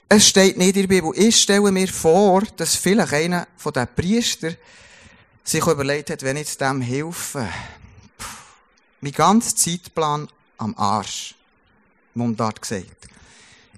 es 0.09 0.27
steht 0.27 0.57
nicht 0.57 0.75
in 0.75 0.87
der 0.87 0.87
Bibel. 0.87 1.11
Ich 1.15 1.41
stelle 1.41 1.71
mir 1.71 1.87
vor, 1.87 2.43
dass 2.57 2.75
vielleicht 2.75 3.13
einer 3.13 3.47
von 3.57 3.73
den 3.73 3.87
Priestern 3.95 4.55
sich 5.43 5.65
überlegt 5.65 6.09
hat, 6.09 6.23
wenn 6.23 6.37
ich 6.37 6.57
dem 6.57 6.81
helfe, 6.81 7.47
mein 9.01 9.11
ganzer 9.11 9.55
Zeitplan 9.55 10.27
am 10.57 10.75
Arsch. 10.77 11.35
Mundart 12.13 12.61
gesagt. 12.61 13.07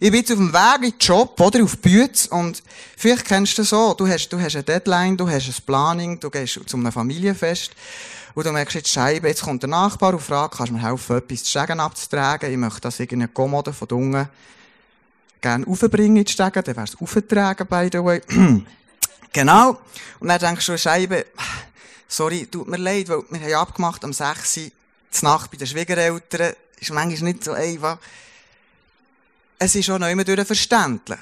Ich 0.01 0.12
bin 0.12 0.22
jetzt 0.22 0.32
auf 0.32 0.38
dem 0.38 0.53
Weg 0.53 0.75
in 0.75 0.91
den 0.91 1.00
Job, 1.00 1.38
oder? 1.41 1.62
Auf 1.62 1.77
Bütz. 1.77 2.27
Und 2.27 2.63
vielleicht 2.96 3.25
kennst 3.25 3.58
du 3.58 3.62
das 3.63 3.70
so. 3.70 3.94
Du 3.94 4.08
hast, 4.08 4.29
du 4.29 4.39
hast 4.39 4.56
eine 4.56 4.63
Deadline, 4.63 5.18
du 5.18 5.27
hast 5.27 5.48
ein 5.48 5.65
Planning, 5.65 6.18
du 6.18 6.29
gehst 6.29 6.58
zu 6.65 6.77
einem 6.77 6.89
Familienfest. 6.89 7.72
Und 8.34 8.46
du 8.46 8.51
merkst 8.53 8.75
jetzt, 8.75 8.89
Scheibe, 8.89 9.27
jetzt 9.27 9.41
kommt 9.41 9.62
der 9.62 9.70
Nachbar 9.70 10.13
und 10.13 10.22
fragt, 10.22 10.56
kannst 10.56 10.72
du 10.72 10.77
mir 10.77 10.84
helfen, 10.84 11.18
etwas 11.18 11.44
zu 11.44 11.50
Stegen 11.50 11.82
abzutragen? 11.82 12.50
Ich 12.50 12.58
möchte 12.58 12.79
das 12.79 12.98
irgendeine 12.98 13.27
Kommode 13.27 13.74
von 13.74 13.89
unten 13.89 14.29
gerne 15.41 15.68
aufbringen 15.68 16.15
in 16.15 16.24
die 16.24 16.32
Stegen, 16.32 16.63
dann 16.63 16.75
wär's 16.77 16.96
auftragen, 16.98 17.68
by 17.68 17.89
the 17.91 18.01
way. 18.01 18.22
genau. 19.34 19.82
Und 20.22 20.27
dann 20.29 20.39
denkst 20.39 20.65
du, 20.65 20.77
Scheibe, 20.77 21.25
sorry, 22.08 22.46
tut 22.46 22.70
mir 22.70 22.77
leid, 22.77 23.10
weil 23.10 23.24
wir 23.29 23.41
haben 23.41 23.68
abgemacht, 23.68 24.06
am 24.06 24.13
6 24.13 24.58
Uhr 24.58 24.63
die 24.63 25.25
Nacht 25.25 25.51
bei 25.51 25.58
den 25.58 25.68
Schwiegereltern, 25.68 26.53
ist 26.79 26.94
manchmal 26.94 27.34
nicht 27.34 27.44
so 27.44 27.51
einfach. 27.51 27.98
Es 29.60 29.75
ist 29.75 29.89
auch 29.89 30.00
nicht 30.00 30.16
mehr 30.16 30.46
verständlich. 30.46 31.20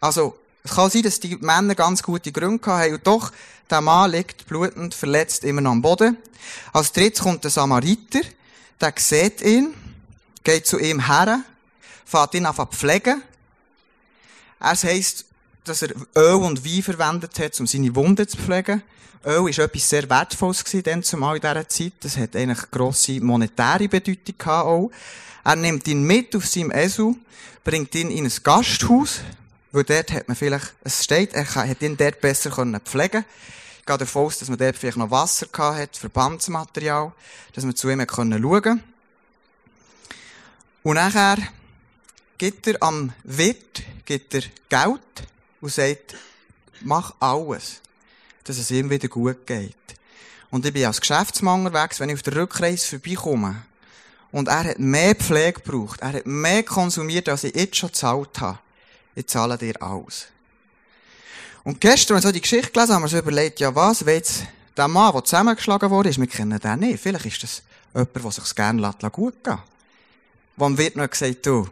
Also, 0.00 0.38
es 0.62 0.74
kann 0.74 0.90
sein, 0.90 1.02
dass 1.02 1.18
die 1.18 1.36
Männer 1.36 1.74
ganz 1.74 2.02
gute 2.02 2.30
Gründe 2.30 2.64
haben 2.66 2.94
und 2.94 3.06
doch, 3.06 3.32
der 3.68 3.80
Mann 3.80 4.12
liegt 4.12 4.46
blutend 4.46 4.94
verletzt 4.94 5.42
immer 5.42 5.60
noch 5.60 5.72
am 5.72 5.82
Boden. 5.82 6.16
Als 6.72 6.92
drittes 6.92 7.22
kommt 7.22 7.42
der 7.42 7.50
Samariter, 7.50 8.20
der 8.80 8.94
sieht 8.96 9.40
ihn, 9.42 9.74
geht 10.44 10.66
zu 10.66 10.78
ihm 10.78 11.06
her, 11.06 11.40
fährt 12.04 12.34
ihn 12.34 12.46
zu 12.46 12.66
pflegen. 12.66 13.22
Es 14.60 14.84
heisst, 14.84 15.24
dass 15.64 15.82
er 15.82 15.90
Öl 16.14 16.34
und 16.34 16.64
Wein 16.64 16.82
verwendet 16.82 17.38
hat, 17.40 17.58
um 17.58 17.66
seine 17.66 17.94
Wunden 17.96 18.28
zu 18.28 18.36
pflegen. 18.36 18.82
Öl 19.24 19.44
war 19.44 19.58
etwas 19.58 19.88
sehr 19.88 20.08
Wertvolles 20.08 20.64
gewesen, 20.64 21.02
zumal 21.02 21.36
in 21.36 21.42
dieser 21.42 21.68
Zeit. 21.68 21.92
Das 22.00 22.16
hat 22.16 22.36
eigentlich 22.36 22.70
grosse 22.70 23.20
monetäre 23.20 23.88
Bedeutung 23.88 24.34
gehabt 24.38 24.66
auch. 24.66 24.90
Er 25.44 25.56
nimmt 25.56 25.88
ihn 25.88 26.04
mit 26.04 26.34
auf 26.36 26.46
seinem 26.46 26.70
Esel, 26.70 27.14
bringt 27.64 27.94
ihn 27.94 28.10
in 28.10 28.24
ein 28.24 28.32
Gasthaus, 28.42 29.20
weil 29.72 29.84
dort 29.84 30.12
hat 30.12 30.28
man 30.28 30.36
vielleicht, 30.36 30.74
es 30.84 31.02
steht, 31.02 31.32
er 31.34 31.46
hat 31.54 31.82
ihn 31.82 31.96
dort 31.96 32.20
besser 32.20 32.50
pflegen 32.50 32.84
können. 32.84 33.24
Gehe 33.84 33.98
davon 33.98 34.26
aus, 34.26 34.38
dass 34.38 34.48
man 34.48 34.58
dort 34.58 34.76
vielleicht 34.76 34.98
noch 34.98 35.10
Wasser 35.10 35.46
gehabt 35.46 35.78
hat, 35.78 35.96
Verbandsmaterial, 35.96 37.12
dass 37.54 37.64
man 37.64 37.74
zu 37.74 37.90
ihm 37.90 38.04
schauen 38.08 38.30
konnte. 38.30 38.78
Und 40.84 40.94
nachher 40.94 41.38
gibt 42.38 42.66
er 42.68 42.80
am 42.80 43.12
Wirt, 43.24 43.82
gibt 44.04 44.34
er 44.34 44.42
Geld 44.68 45.00
und 45.60 45.72
sagt, 45.72 46.14
mach 46.80 47.14
alles, 47.18 47.80
dass 48.44 48.58
es 48.58 48.70
ihm 48.70 48.90
wieder 48.90 49.08
gut 49.08 49.46
geht. 49.46 49.74
Und 50.50 50.66
ich 50.66 50.72
bin 50.72 50.84
als 50.84 51.00
Geschäftsmann 51.00 51.64
unterwegs, 51.64 51.98
wenn 51.98 52.10
ich 52.10 52.16
auf 52.16 52.22
der 52.22 52.36
Rückreise 52.36 52.86
vorbeikomme. 52.86 53.62
Und 54.32 54.48
er 54.48 54.64
hat 54.64 54.78
mehr 54.78 55.14
Pflege 55.14 55.60
gebraucht. 55.60 56.00
Er 56.00 56.14
hat 56.14 56.26
mehr 56.26 56.62
konsumiert, 56.62 57.28
als 57.28 57.44
ich 57.44 57.54
jetzt 57.54 57.76
schon 57.76 57.90
gezahlt 57.90 58.40
habe. 58.40 58.58
Ich 59.14 59.26
zahle 59.26 59.58
dir 59.58 59.80
alles. 59.80 60.26
Und 61.64 61.80
gestern, 61.80 62.16
als 62.16 62.24
wir 62.24 62.28
so 62.28 62.32
die 62.32 62.40
Geschichte 62.40 62.72
gelesen 62.72 62.94
haben, 62.94 63.02
haben 63.02 63.10
wir 63.10 63.16
uns 63.18 63.22
überlegt, 63.22 63.60
ja 63.60 63.74
was, 63.74 64.04
wenn 64.04 64.16
jetzt 64.16 64.44
der 64.76 64.88
Mann, 64.88 65.12
der 65.12 65.24
zusammengeschlagen 65.24 65.90
wurde, 65.90 66.08
ist, 66.08 66.18
wir 66.18 66.26
kennen 66.26 66.58
den 66.58 66.80
nicht. 66.80 67.00
Vielleicht 67.00 67.26
ist 67.26 67.42
das 67.42 67.62
jemand, 67.94 68.14
der 68.16 68.30
sich 68.30 68.54
gerne 68.54 68.94
gut 69.12 69.44
gehen 69.44 69.58
Wann 70.56 70.76
wird 70.76 70.96
noch 70.96 71.08
gesagt, 71.08 71.46
du, 71.46 71.68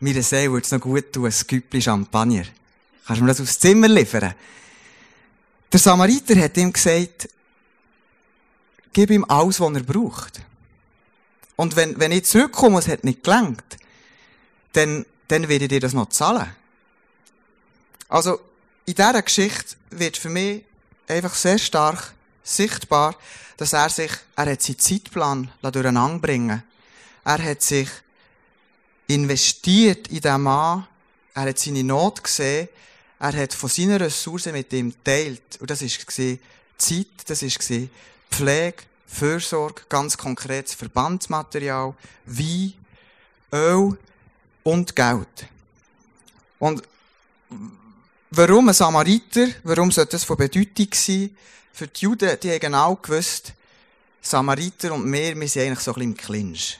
meine 0.00 0.22
Seele 0.22 0.52
würde 0.52 0.64
es 0.64 0.72
noch 0.72 0.80
gut 0.80 1.12
tun, 1.12 1.26
ein 1.26 1.34
Güppli 1.46 1.80
Champagner. 1.80 2.44
Kannst 3.06 3.20
du 3.20 3.24
mir 3.24 3.30
das 3.30 3.40
aufs 3.40 3.58
Zimmer 3.58 3.88
liefern? 3.88 4.34
Der 5.72 5.80
Samariter 5.80 6.36
hat 6.40 6.56
ihm 6.56 6.72
gesagt, 6.72 7.28
gib 8.92 9.10
ihm 9.10 9.24
alles, 9.24 9.60
was 9.60 9.74
er 9.74 9.82
braucht. 9.82 10.40
Und 11.56 11.76
wenn, 11.76 11.98
wenn 11.98 12.12
ich 12.12 12.24
zurückkomme 12.24 12.76
und 12.76 12.82
es 12.82 12.88
hat 12.88 13.04
nicht 13.04 13.24
gelangt, 13.24 13.78
dann, 14.72 15.06
dann 15.28 15.48
werde 15.48 15.64
ich 15.64 15.68
dir 15.68 15.80
das 15.80 15.92
noch 15.92 16.08
zahlen. 16.08 16.54
Also, 18.08 18.40
in 18.84 18.94
dieser 18.94 19.22
Geschichte 19.22 19.76
wird 19.90 20.16
für 20.16 20.28
mich 20.28 20.64
einfach 21.06 21.34
sehr 21.34 21.58
stark 21.58 22.12
sichtbar, 22.42 23.16
dass 23.56 23.72
er 23.72 23.88
sich, 23.88 24.10
er 24.34 24.46
hat 24.46 24.62
seinen 24.62 24.78
Zeitplan 24.78 25.50
durcheinander 25.62 26.18
bringen 26.18 26.62
Er 27.24 27.42
hat 27.42 27.62
sich 27.62 27.88
investiert 29.06 30.08
in 30.08 30.20
diesen 30.20 30.42
Mann. 30.42 30.86
Er 31.34 31.42
hat 31.42 31.58
seine 31.58 31.84
Not 31.84 32.24
gesehen. 32.24 32.68
Er 33.18 33.32
hat 33.32 33.54
von 33.54 33.68
seinen 33.68 33.96
Ressourcen 33.96 34.52
mit 34.52 34.72
ihm 34.72 34.92
teilt. 35.04 35.60
Und 35.60 35.70
das 35.70 35.82
war 35.82 36.38
Zeit, 36.76 37.06
das 37.26 37.42
war 37.42 37.88
Pflege, 38.30 38.82
Fürsorge, 39.12 39.82
ganz 39.88 40.16
konkretes 40.16 40.74
Verbandsmaterial, 40.74 41.94
Wein, 42.24 42.72
Öl 43.52 43.98
und 44.62 44.96
Geld. 44.96 45.46
Und 46.58 46.82
warum 48.30 48.68
ein 48.68 48.74
Samariter? 48.74 49.48
Warum 49.64 49.90
sollte 49.90 50.12
das 50.12 50.24
von 50.24 50.38
Bedeutung 50.38 50.88
sein? 50.94 51.36
Für 51.74 51.86
die 51.86 52.00
Juden, 52.00 52.38
die 52.42 52.50
haben 52.50 52.60
genau 52.60 52.96
gewusst, 52.96 53.52
Samariter 54.22 54.94
und 54.94 55.12
wir, 55.12 55.38
wir 55.38 55.48
sind 55.48 55.62
eigentlich 55.62 55.80
so 55.80 55.90
ein 55.90 55.94
bisschen 55.94 56.12
im 56.12 56.16
Clinch. 56.16 56.78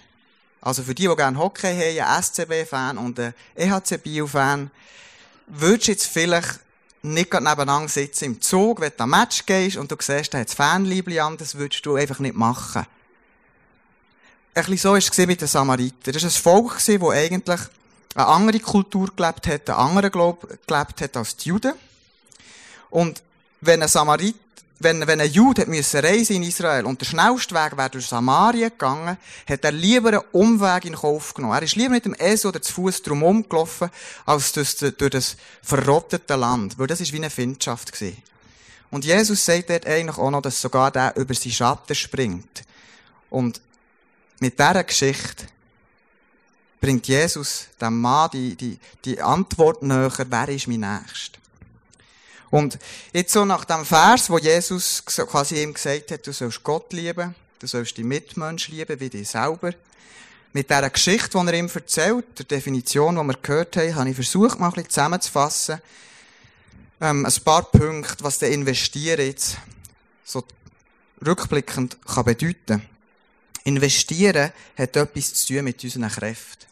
Also 0.62 0.82
für 0.82 0.94
die, 0.94 1.08
die 1.08 1.16
gerne 1.16 1.38
Hockey 1.38 1.66
haben, 1.66 2.14
ein 2.14 2.22
SCB-Fan 2.22 2.98
und 2.98 3.18
ein 3.18 3.34
EHC-Bio-Fan, 3.56 4.70
würdest 5.48 5.88
du 5.88 5.92
jetzt 5.92 6.06
vielleicht 6.06 6.60
nicht 7.02 7.30
gerade 7.30 7.44
nebeneinander 7.44 7.88
sitzen 7.88 8.24
im 8.26 8.40
Zug, 8.40 8.80
wenn 8.80 8.92
du 8.96 9.02
am 9.02 9.10
Match 9.10 9.44
gehst 9.44 9.76
und 9.76 9.90
du 9.90 9.96
siehst, 9.98 10.32
da 10.32 10.38
hat 10.38 10.48
das 10.48 10.54
Fanliebli 10.54 11.18
an, 11.18 11.36
das 11.36 11.56
würdest 11.56 11.84
du 11.84 11.96
einfach 11.96 12.20
nicht 12.20 12.36
machen. 12.36 12.86
Ein 14.54 14.64
bisschen 14.64 14.78
so 14.78 14.90
war 14.90 14.98
es 14.98 15.16
mit 15.18 15.40
den 15.40 15.48
Samaritern. 15.48 16.12
Das 16.12 16.22
war 16.22 16.30
ein 16.30 16.70
Volk, 16.70 16.74
das 16.74 16.88
eigentlich 16.88 17.60
eine 18.14 18.26
andere 18.26 18.60
Kultur 18.60 19.10
gelebt 19.16 19.46
hat, 19.46 19.70
einen 19.70 19.78
anderen 19.78 20.10
Glauben 20.10 20.46
gelebt 20.66 21.00
hat 21.00 21.16
als 21.16 21.36
die 21.36 21.48
Juden. 21.48 21.72
Und 22.90 23.22
wenn 23.60 23.82
ein 23.82 23.88
Samarit 23.88 24.36
wenn, 24.82 25.06
wenn 25.06 25.20
ein 25.20 25.30
Jude 25.30 25.66
müssen 25.66 26.00
reisen 26.00 26.36
in 26.36 26.42
Israel 26.42 26.86
und 26.86 27.00
der 27.00 27.06
schnellste 27.06 27.54
Weg 27.54 27.76
wäre 27.76 27.90
durch 27.90 28.06
Samaria 28.06 28.68
gegangen, 28.68 29.16
hat 29.48 29.64
er 29.64 29.72
lieber 29.72 30.08
einen 30.08 30.22
Umweg 30.32 30.84
in 30.84 30.94
Kauf 30.94 31.34
genommen. 31.34 31.54
Er 31.54 31.62
ist 31.62 31.76
lieber 31.76 31.90
mit 31.90 32.04
dem 32.04 32.16
Esel 32.18 32.48
oder 32.48 32.62
zu 32.62 32.72
Fuß 32.72 33.02
drumherum 33.02 33.48
gelaufen, 33.48 33.90
als 34.26 34.52
durch, 34.52 34.76
durch 34.76 35.10
das 35.10 35.36
verrottete 35.62 36.36
Land. 36.36 36.78
Weil 36.78 36.86
das 36.86 37.00
ist 37.00 37.12
wie 37.12 37.16
eine 37.16 37.30
Findschaft 37.30 37.92
gewesen. 37.92 38.22
Und 38.90 39.04
Jesus 39.04 39.44
sagt 39.44 39.70
dort 39.70 39.86
eigentlich 39.86 40.18
auch 40.18 40.30
noch, 40.30 40.42
dass 40.42 40.60
sogar 40.60 40.90
der 40.90 41.16
über 41.16 41.34
seinen 41.34 41.52
Schatten 41.52 41.94
springt. 41.94 42.62
Und 43.30 43.60
mit 44.38 44.58
dieser 44.58 44.84
Geschichte 44.84 45.46
bringt 46.80 47.08
Jesus 47.08 47.68
dem 47.80 48.00
Mann 48.00 48.30
die, 48.32 48.54
die, 48.56 48.78
die 49.04 49.20
Antwort 49.22 49.82
näher, 49.82 50.12
wer 50.28 50.48
ist 50.48 50.68
mein 50.68 50.80
Nächster? 50.80 51.41
Und 52.52 52.78
jetzt 53.14 53.32
so 53.32 53.46
nach 53.46 53.64
dem 53.64 53.82
Vers, 53.86 54.28
wo 54.28 54.36
Jesus 54.36 55.02
quasi 55.06 55.62
ihm 55.62 55.72
gesagt 55.72 56.10
hat, 56.10 56.26
du 56.26 56.34
sollst 56.34 56.62
Gott 56.62 56.92
lieben, 56.92 57.34
du 57.58 57.66
sollst 57.66 57.96
die 57.96 58.04
Mitmenschen 58.04 58.76
lieben 58.76 59.00
wie 59.00 59.08
dich 59.08 59.30
selber. 59.30 59.72
Mit 60.52 60.68
dieser 60.68 60.90
Geschichte, 60.90 61.30
die 61.30 61.46
er 61.46 61.54
ihm 61.54 61.70
erzählt, 61.74 62.26
der 62.38 62.44
Definition, 62.44 63.16
die 63.16 63.22
wir 63.22 63.38
gehört 63.40 63.78
haben, 63.78 63.94
habe 63.94 64.10
ich 64.10 64.14
versucht, 64.14 64.60
mal 64.60 64.66
ein 64.66 64.72
bisschen 64.74 64.90
zusammenzufassen. 64.90 65.80
Ähm, 67.00 67.24
ein 67.24 67.42
paar 67.42 67.62
Punkte, 67.62 68.22
was 68.22 68.38
der 68.38 68.50
Investieren 68.50 69.26
jetzt 69.26 69.56
so 70.22 70.44
rückblickend 71.24 71.96
kann 72.04 72.24
bedeuten. 72.26 72.82
Investieren 73.64 74.52
hat 74.76 74.94
etwas 74.94 75.32
zu 75.32 75.54
tun 75.54 75.64
mit 75.64 75.82
unseren 75.82 76.10
Kräften. 76.10 76.66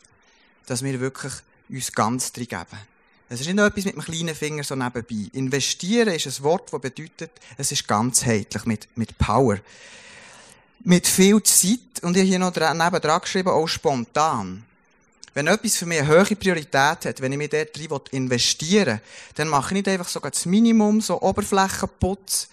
Dass 0.67 0.85
wir 0.85 1.01
wirklich 1.01 1.33
uns 1.71 1.91
ganz 1.91 2.33
drin 2.33 2.49
geben. 2.49 2.90
Es 3.33 3.41
ist 3.41 3.47
nicht 3.47 3.55
nur 3.55 3.67
etwas 3.67 3.85
mit 3.85 3.95
dem 3.95 4.03
kleinen 4.03 4.35
Finger 4.35 4.65
so 4.65 4.75
nebenbei. 4.75 5.31
Investieren 5.35 6.09
ist 6.13 6.27
ein 6.27 6.43
Wort, 6.43 6.73
das 6.73 6.81
bedeutet, 6.81 7.31
es 7.57 7.71
ist 7.71 7.87
ganzheitlich, 7.87 8.65
mit, 8.65 8.89
mit 8.97 9.17
Power. 9.19 9.59
Mit 10.81 11.07
viel 11.07 11.41
Zeit, 11.45 12.03
und 12.03 12.17
ich 12.17 12.23
habe 12.23 12.29
hier 12.29 12.39
noch 12.41 12.53
nebendran 12.57 13.21
geschrieben, 13.21 13.51
auch 13.51 13.69
spontan. 13.69 14.65
Wenn 15.33 15.47
etwas 15.47 15.77
für 15.77 15.87
mich 15.87 16.01
eine 16.01 16.09
hohe 16.09 16.35
Priorität 16.35 17.05
hat, 17.05 17.21
wenn 17.21 17.31
ich 17.31 17.39
mich 17.39 17.51
dort 17.51 17.77
drin 17.77 18.01
investieren 18.11 18.95
will, 18.95 19.01
dann 19.37 19.47
mache 19.47 19.69
ich 19.69 19.75
nicht 19.75 19.89
einfach 19.89 20.09
so 20.09 20.19
das 20.19 20.45
Minimum, 20.47 21.01
so 21.01 21.23
Oberflächenputz, 21.23 22.49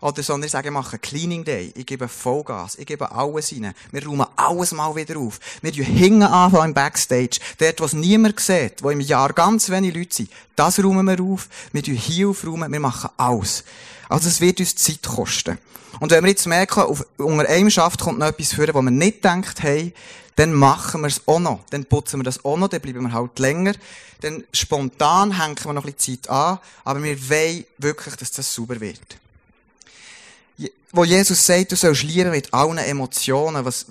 oder 0.00 0.22
sondern 0.22 0.46
ich 0.46 0.52
sage, 0.52 0.70
mache 0.70 0.98
Cleaning 0.98 1.44
Day. 1.44 1.72
Ich 1.76 1.84
gebe 1.84 2.08
Vollgas. 2.08 2.76
Ich 2.76 2.86
gebe 2.86 3.12
alles 3.12 3.52
rein. 3.52 3.74
Wir 3.92 4.06
räumen 4.06 4.26
alles 4.36 4.72
mal 4.72 4.94
wieder 4.96 5.18
auf. 5.18 5.38
Wir 5.60 5.72
tun 5.72 6.22
anfangen 6.22 6.70
im 6.70 6.74
Backstage. 6.74 7.38
Dort, 7.58 7.80
wo 7.80 7.84
es 7.84 7.92
niemand 7.92 8.40
sieht, 8.40 8.82
wo 8.82 8.90
im 8.90 9.00
Jahr 9.00 9.32
ganz 9.34 9.68
wenig 9.68 9.94
Leute 9.94 10.14
sind. 10.14 10.30
Das 10.56 10.78
räumen 10.78 11.06
wir 11.06 11.22
auf. 11.22 11.48
Wir 11.72 11.82
tun 11.82 11.94
hier 11.94 12.30
aufräumen. 12.30 12.72
Wir 12.72 12.80
machen 12.80 13.10
alles. 13.18 13.64
Also 14.08 14.28
es 14.28 14.40
wird 14.40 14.60
uns 14.60 14.74
Zeit 14.74 15.02
kosten. 15.02 15.58
Und 15.98 16.10
wenn 16.12 16.24
wir 16.24 16.30
jetzt 16.30 16.46
merken, 16.46 16.80
auf, 16.80 17.04
unter 17.18 17.46
einem 17.48 17.68
Schaft 17.68 18.00
kommt 18.00 18.18
noch 18.18 18.28
etwas 18.28 18.54
vor, 18.54 18.66
wo 18.72 18.80
wir 18.80 18.90
nicht 18.90 19.16
gedacht 19.16 19.62
haben, 19.62 19.92
dann 20.36 20.54
machen 20.54 21.02
wir 21.02 21.08
es 21.08 21.20
auch 21.26 21.40
noch. 21.40 21.60
Dann 21.70 21.84
putzen 21.84 22.20
wir 22.20 22.24
das 22.24 22.42
auch 22.42 22.56
noch, 22.56 22.68
dann 22.68 22.80
bleiben 22.80 23.02
wir 23.02 23.12
halt 23.12 23.38
länger. 23.38 23.74
Dann 24.22 24.44
spontan 24.54 25.38
hängen 25.38 25.56
wir 25.62 25.72
noch 25.74 25.84
ein 25.84 25.92
bisschen 25.92 26.22
Zeit 26.22 26.30
an, 26.30 26.58
aber 26.84 27.02
wir 27.02 27.28
wollen 27.28 27.64
wirklich, 27.78 28.14
dass 28.16 28.30
das 28.30 28.54
sauber 28.54 28.80
wird 28.80 29.19
wo 30.92 31.04
Jesus 31.04 31.44
sagt, 31.44 31.72
du 31.72 31.76
sollst 31.76 32.02
lieben 32.02 32.30
mit 32.30 32.52
allen 32.52 32.78
Emotionen, 32.78 33.64
was, 33.64 33.86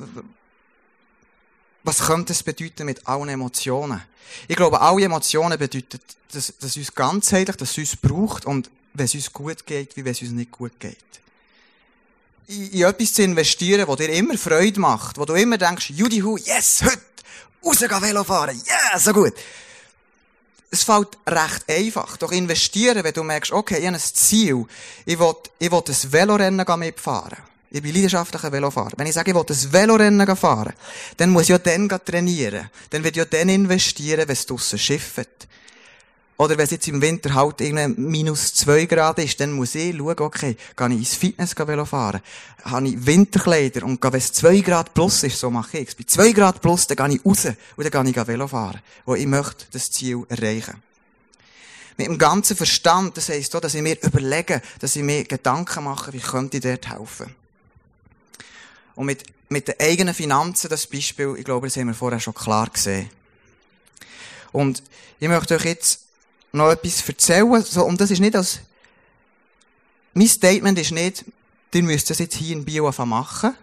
was 1.83 1.99
könnte 1.99 2.33
es 2.33 2.43
bedeuten 2.43 2.85
mit 2.85 3.07
allen 3.07 3.29
Emotionen? 3.29 4.01
Ich 4.47 4.55
glaube, 4.55 4.81
alle 4.81 5.05
Emotionen 5.05 5.57
bedeuten, 5.57 5.99
dass, 6.31 6.53
dass 6.59 6.77
uns 6.77 6.93
ganzheitlich, 6.93 7.55
dass 7.55 7.71
es 7.71 7.77
uns 7.77 7.95
braucht 7.95 8.45
und 8.45 8.69
wenn 8.93 9.05
es 9.05 9.15
uns 9.15 9.31
gut 9.31 9.65
geht, 9.65 9.95
wie 9.95 10.03
wenn 10.03 10.11
es 10.11 10.21
uns 10.21 10.31
nicht 10.31 10.51
gut 10.51 10.79
geht. 10.79 10.97
In, 12.47 12.71
in 12.71 12.83
etwas 12.83 13.13
zu 13.13 13.23
investieren, 13.23 13.87
wo 13.87 13.95
dir 13.95 14.09
immer 14.09 14.37
Freude 14.37 14.79
macht, 14.79 15.17
wo 15.17 15.25
du 15.25 15.33
immer 15.33 15.57
denkst, 15.57 15.91
Judihu, 15.91 16.37
yes, 16.37 16.81
heute, 16.83 16.99
rausgehen 17.63 18.01
Velo 18.01 18.23
fahren, 18.23 18.61
yeah, 18.67 18.99
so 18.99 19.13
gut 19.13 19.33
es 20.71 20.83
fällt 20.83 21.17
recht 21.27 21.65
einfach. 21.67 22.17
Doch 22.17 22.31
investieren, 22.31 23.03
wenn 23.03 23.13
du 23.13 23.23
merkst, 23.23 23.51
okay, 23.51 23.79
ich 23.79 23.85
habe 23.85 23.95
ein 23.95 24.01
Ziel, 24.01 24.65
ich 25.05 25.19
will, 25.19 25.33
ich 25.57 25.71
will 25.71 25.83
ein 25.87 26.11
Velorennen 26.11 26.79
mitfahren. 26.79 27.37
Ich 27.71 27.83
bin 27.83 27.93
leidenschaftlicher 27.93 28.51
Velofahrer. 28.51 28.93
Wenn 28.97 29.05
ich 29.05 29.13
sage, 29.13 29.29
ich 29.29 29.35
will 29.35 29.45
ein 29.47 29.73
Velorennen 29.73 30.35
fahren, 30.35 30.73
dann 31.17 31.29
muss 31.29 31.43
ich 31.43 31.49
ja 31.49 31.59
dann 31.59 31.87
trainieren. 31.87 32.69
Dann 32.89 33.03
wird 33.03 33.15
ich 33.15 33.19
ja 33.19 33.25
dann 33.25 33.49
investieren, 33.49 34.27
wenn 34.27 34.33
es 34.33 34.45
draussen 34.45 34.79
schifft. 34.79 35.47
Oder 36.39 36.57
wenn 36.57 36.63
es 36.63 36.71
jetzt 36.71 36.87
im 36.87 37.01
Winter 37.01 37.33
halt 37.33 37.59
minus 37.97 38.53
zwei 38.53 38.85
Grad 38.85 39.19
ist, 39.19 39.41
dann 39.41 39.51
muss 39.51 39.75
ich 39.75 39.93
schauen, 39.97 40.19
okay, 40.19 40.55
kann 40.73 40.93
ich 40.93 40.99
ins 40.99 41.15
Fitness 41.15 41.53
Velo 41.57 41.83
fahren? 41.83 42.21
Habe 42.63 42.87
ich 42.87 43.05
Winterkleider? 43.05 43.83
Und 43.83 44.01
wenn 44.01 44.13
es 44.13 44.31
zwei 44.31 44.61
Grad 44.61 44.93
plus 44.93 45.23
ist, 45.23 45.37
so 45.37 45.51
mache 45.51 45.79
ich 45.79 45.89
es. 45.89 45.95
Bei 45.95 46.05
zwei 46.05 46.31
Grad 46.31 46.61
plus, 46.61 46.87
dann 46.87 46.95
gehe 46.95 47.17
ich 47.17 47.25
raus 47.25 47.45
und 47.75 47.93
dann 47.93 48.05
gehe 48.05 48.21
ich 48.21 48.27
Velo 48.27 48.47
fahren. 48.47 48.79
Wo 49.05 49.15
ich 49.15 49.25
möchte 49.27 49.65
das 49.71 49.91
Ziel 49.91 50.25
erreichen. 50.29 50.81
Mit 51.97 52.07
dem 52.07 52.17
ganzen 52.17 52.55
Verstand, 52.55 53.17
das 53.17 53.27
heisst 53.27 53.53
auch, 53.57 53.59
dass 53.59 53.75
ich 53.75 53.81
mir 53.81 54.01
überlege, 54.01 54.61
dass 54.79 54.95
ich 54.95 55.03
mir 55.03 55.25
Gedanken 55.25 55.83
mache, 55.83 56.13
wie 56.13 56.21
könnte 56.21 56.55
ich 56.55 56.63
dort 56.63 56.89
helfen. 56.89 57.35
Und 58.95 59.07
mit, 59.07 59.23
mit 59.49 59.67
den 59.67 59.75
eigenen 59.77 60.13
Finanzen, 60.13 60.69
das 60.69 60.87
Beispiel, 60.87 61.35
ich 61.37 61.43
glaube, 61.43 61.67
das 61.67 61.75
haben 61.75 61.87
wir 61.87 61.93
vorher 61.93 62.21
schon 62.21 62.33
klar 62.33 62.69
gesehen. 62.69 63.09
Und 64.53 64.81
ich 65.19 65.27
möchte 65.27 65.55
euch 65.55 65.65
jetzt 65.65 66.05
noch 66.51 66.71
etwas 66.71 67.07
erzählen. 67.07 67.63
So, 67.63 67.85
und 67.85 67.99
das 67.99 68.11
ist 68.11 68.19
nicht 68.19 68.35
als, 68.35 68.59
mein 70.13 70.27
Statement 70.27 70.77
ist 70.79 70.91
nicht, 70.91 71.25
ihr 71.73 71.83
müsst 71.83 72.09
das 72.09 72.19
jetzt 72.19 72.35
hier 72.35 72.55
in 72.55 72.65
Bio 72.65 72.91
machen, 73.05 73.55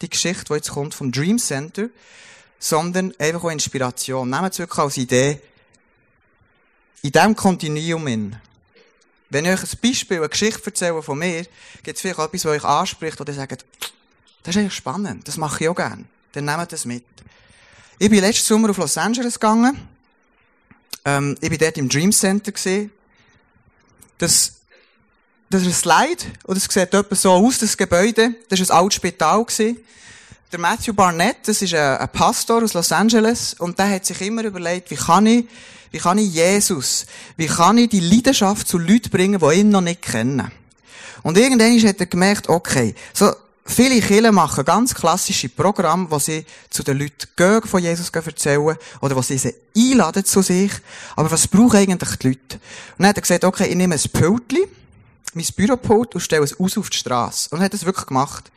die 0.00 0.10
Geschichte, 0.10 0.44
die 0.48 0.54
jetzt 0.54 0.70
kommt 0.70 0.94
vom 0.94 1.10
Dream 1.10 1.38
Center, 1.38 1.88
sondern 2.58 3.14
einfach 3.18 3.44
auch 3.44 3.50
Inspiration. 3.50 4.30
Nehmt 4.30 4.52
es 4.52 4.58
wirklich 4.58 4.78
als 4.78 4.96
Idee, 4.96 5.40
in 7.02 7.12
diesem 7.12 7.36
Kontinuum 7.36 8.06
in. 8.06 8.36
Wenn 9.28 9.44
ich 9.44 9.52
euch 9.52 9.62
ein 9.62 9.78
Beispiel, 9.82 10.18
eine 10.18 10.28
Geschichte 10.28 10.64
erzähle 10.64 11.02
von 11.02 11.18
mir, 11.18 11.44
gibt 11.82 11.96
es 11.96 12.00
vielleicht 12.00 12.18
etwas, 12.18 12.44
was 12.44 12.52
euch 12.52 12.64
anspricht, 12.64 13.20
oder 13.20 13.32
ihr 13.32 13.36
sagt, 13.36 13.64
das 14.42 14.54
ist 14.54 14.60
eigentlich 14.60 14.74
spannend, 14.74 15.26
das 15.28 15.36
mache 15.36 15.64
ich 15.64 15.68
auch 15.68 15.74
gerne. 15.74 16.04
Dann 16.32 16.44
nehmt 16.44 16.72
das 16.72 16.84
mit. 16.84 17.04
Ich 17.98 18.10
bin 18.10 18.20
letzten 18.20 18.46
Sommer 18.46 18.70
auf 18.70 18.78
Los 18.78 18.96
Angeles 18.96 19.34
gegangen, 19.34 19.88
ähm, 21.04 21.36
ich 21.40 21.50
war 21.50 21.58
dort 21.58 21.78
im 21.78 21.88
Dream 21.88 22.12
Center. 22.12 22.52
Gewesen. 22.52 22.90
Das, 24.18 24.52
das 25.50 25.62
ist 25.62 25.68
ein 25.68 25.72
Slide, 25.74 26.24
und 26.44 26.56
es 26.56 26.64
sieht 26.64 26.94
etwa 26.94 27.14
so 27.14 27.32
aus, 27.32 27.58
das 27.58 27.76
Gebäude. 27.76 28.34
Das 28.48 28.60
war 28.60 28.76
ein 28.76 28.82
altes 28.82 28.96
Spital. 28.96 29.44
Gewesen. 29.44 29.78
Der 30.52 30.60
Matthew 30.60 30.94
Barnett, 30.94 31.38
das 31.46 31.62
ist 31.62 31.74
ein, 31.74 31.98
ein 31.98 32.08
Pastor 32.10 32.62
aus 32.62 32.74
Los 32.74 32.92
Angeles, 32.92 33.54
und 33.54 33.78
der 33.78 33.90
hat 33.90 34.06
sich 34.06 34.20
immer 34.20 34.44
überlegt, 34.44 34.90
wie 34.90 34.96
kann 34.96 35.26
ich, 35.26 35.46
wie 35.90 35.98
kann 35.98 36.18
ich 36.18 36.32
Jesus, 36.32 37.06
wie 37.36 37.46
kann 37.46 37.78
ich 37.78 37.88
die 37.88 38.00
Leidenschaft 38.00 38.68
zu 38.68 38.78
Leuten 38.78 39.10
bringen, 39.10 39.40
die 39.40 39.60
ihn 39.60 39.70
noch 39.70 39.80
nicht 39.80 40.02
kennen. 40.02 40.50
Und 41.22 41.38
irgendwann 41.38 41.88
hat 41.88 42.00
er 42.00 42.06
gemerkt, 42.06 42.48
okay, 42.48 42.94
so, 43.12 43.32
Viele 43.66 44.00
Kirchen 44.00 44.34
machen 44.34 44.64
ganz 44.64 44.94
klassische 44.94 45.48
Programme, 45.48 46.10
wo 46.10 46.18
sie 46.18 46.44
zu 46.68 46.82
den 46.82 46.98
Leuten 46.98 47.26
gehen, 47.34 47.62
von 47.62 47.82
Jesus 47.82 48.10
erzählen, 48.10 48.76
oder 49.00 49.16
wo 49.16 49.22
sie 49.22 49.38
sie 49.38 49.54
einladen 49.76 50.24
zu 50.24 50.42
sich. 50.42 50.70
Aber 51.16 51.30
was 51.30 51.48
brauchen 51.48 51.76
eigentlich 51.76 52.16
die 52.16 52.28
Leute? 52.28 52.54
Und 52.54 52.60
dann 52.98 53.08
hat 53.08 53.16
er 53.16 53.22
gesagt, 53.22 53.44
okay, 53.44 53.66
ich 53.66 53.74
nehme 53.74 53.94
ein 53.94 54.10
Pultli, 54.12 54.68
mein 55.32 55.46
Büropult, 55.56 56.14
und 56.14 56.20
stelle 56.20 56.44
es 56.44 56.60
aus 56.60 56.76
auf 56.76 56.90
die 56.90 56.98
Straße. 56.98 57.48
Und 57.50 57.60
er 57.60 57.64
hat 57.64 57.72
das 57.72 57.86
wirklich 57.86 58.06
gemacht. 58.06 58.50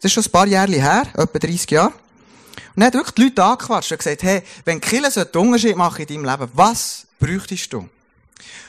Das 0.00 0.10
ist 0.10 0.14
schon 0.14 0.24
ein 0.24 0.32
paar 0.32 0.46
Jahre 0.46 0.72
her, 0.72 1.02
etwa 1.14 1.38
30 1.38 1.70
Jahre. 1.70 1.92
Und 2.74 2.82
er 2.82 2.86
hat 2.86 2.94
wirklich 2.94 3.14
die 3.14 3.22
Leute 3.24 3.44
angequatscht 3.44 3.92
und 3.92 3.98
gesagt, 3.98 4.22
hey, 4.22 4.42
wenn 4.64 4.80
Kirche 4.80 5.10
so 5.10 5.20
einen 5.20 5.30
Unterschied 5.34 5.76
machen 5.76 6.00
in 6.06 6.22
deinem 6.22 6.30
Leben, 6.30 6.50
was 6.54 7.06
bräuchtest 7.18 7.72
du? 7.72 7.88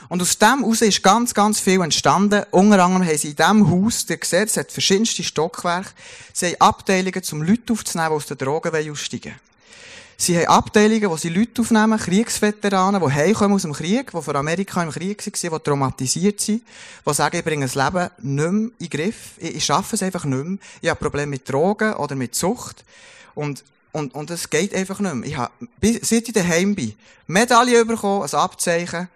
Und 0.10 0.22
aus 0.22 0.38
dem 0.38 0.60
heraus 0.60 0.82
ist 0.82 1.04
ganz, 1.04 1.34
ganz 1.34 1.60
viel 1.60 1.82
entstanden. 1.82 2.44
Unter 2.52 2.84
anderem 2.84 3.06
haben 3.06 3.18
sie 3.18 3.30
in 3.30 3.36
diesem 3.36 3.70
Haus, 3.70 4.06
ihr 4.10 4.20
seht, 4.24 4.50
es 4.50 4.58
hat 4.58 4.72
verschiedenste 4.72 5.24
Stockwerke, 5.24 5.90
sie 6.34 6.48
haben 6.48 6.62
Abteilungen, 6.62 7.22
um 7.32 7.42
Leute 7.42 7.74
aufzunehmen, 7.74 8.10
die 8.10 8.16
aus 8.16 8.26
den 8.26 8.38
Drogen 8.38 8.92
aussteigen 8.92 9.36
Sie 10.20 10.36
haben 10.36 10.48
Abteilungen, 10.48 11.12
wo 11.12 11.16
sie 11.16 11.30
Leute 11.30 11.62
aufnehmen, 11.62 12.00
Kriegsveteranen, 12.00 13.00
die 13.00 13.14
heimkommen 13.14 13.54
aus 13.54 13.62
dem 13.62 13.74
Krieg, 13.74 14.12
die 14.12 14.22
von 14.22 14.36
Amerika 14.36 14.82
im 14.82 14.90
Krieg 14.90 15.24
waren, 15.24 15.52
die 15.60 15.64
traumatisiert 15.64 16.42
sind, 16.42 16.64
die 17.06 17.14
sagen, 17.14 17.38
ich 17.38 17.44
bringe 17.44 17.68
das 17.68 17.76
Leben 17.76 18.10
nicht 18.18 18.52
mehr 18.52 18.52
in 18.52 18.72
den 18.80 18.90
Griff, 18.90 19.16
ich, 19.38 19.58
ich 19.58 19.66
schaffe 19.66 19.96
es 19.96 20.02
einfach 20.02 20.26
nicht 20.26 20.44
mehr, 20.44 20.58
ich 20.82 20.90
habe 20.90 21.00
Probleme 21.00 21.28
mit 21.28 21.48
Drogen 21.48 21.94
oder 21.94 22.16
mit 22.16 22.34
Sucht. 22.34 22.84
Und 23.36 23.64
und, 23.94 24.14
und 24.14 24.30
es 24.30 24.50
geht 24.50 24.76
einfach 24.76 25.00
nicht 25.00 25.16
mehr. 25.16 25.28
Ich 25.28 25.38
habe, 25.38 25.52
seit 26.04 26.28
ich 26.28 26.34
daheim 26.34 26.76
bin, 26.76 26.94
Medaille 27.26 27.84
bekommen, 27.84 28.22
ein 28.22 28.40
Abzeichen, 28.40 29.08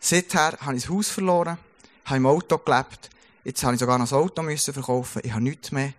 Seither 0.00 0.58
habe 0.60 0.76
ich 0.76 0.82
das 0.82 0.90
Haus 0.90 1.08
verloren, 1.08 1.58
habe 2.04 2.16
im 2.16 2.26
Auto 2.26 2.58
gelebt, 2.58 3.10
jetzt 3.44 3.62
habe 3.62 3.74
ich 3.74 3.80
sogar 3.80 3.98
noch 3.98 4.04
das 4.04 4.12
Auto 4.12 4.42
müssen 4.42 4.74
verkaufen, 4.74 5.22
ich 5.24 5.32
habe 5.32 5.42
nichts 5.42 5.72
mehr. 5.72 5.92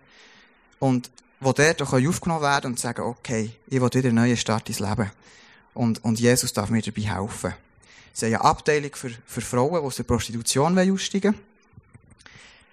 Und 0.78 1.10
wo 1.40 1.52
dort 1.52 1.82
auch 1.82 1.92
aufgenommen 1.92 2.42
werden 2.42 2.72
und 2.72 2.80
sagen, 2.80 3.02
okay, 3.02 3.50
ich 3.66 3.80
will 3.80 3.92
wieder 3.92 4.08
einen 4.08 4.16
neuen 4.16 4.36
Start 4.36 4.68
ins 4.68 4.80
Leben. 4.80 5.10
Und, 5.74 6.02
und 6.04 6.18
Jesus 6.18 6.52
darf 6.52 6.70
mir 6.70 6.80
dabei 6.80 7.02
helfen. 7.02 7.54
Sie 8.12 8.26
haben 8.26 8.34
eine 8.34 8.44
Abteilung 8.44 8.90
für, 8.94 9.10
für 9.26 9.42
Frauen, 9.42 9.80
die 9.80 9.86
aus 9.86 9.96
der 9.96 10.04
Prostitution 10.04 10.78
aussteigen 10.78 11.34
wollen. 11.34 11.44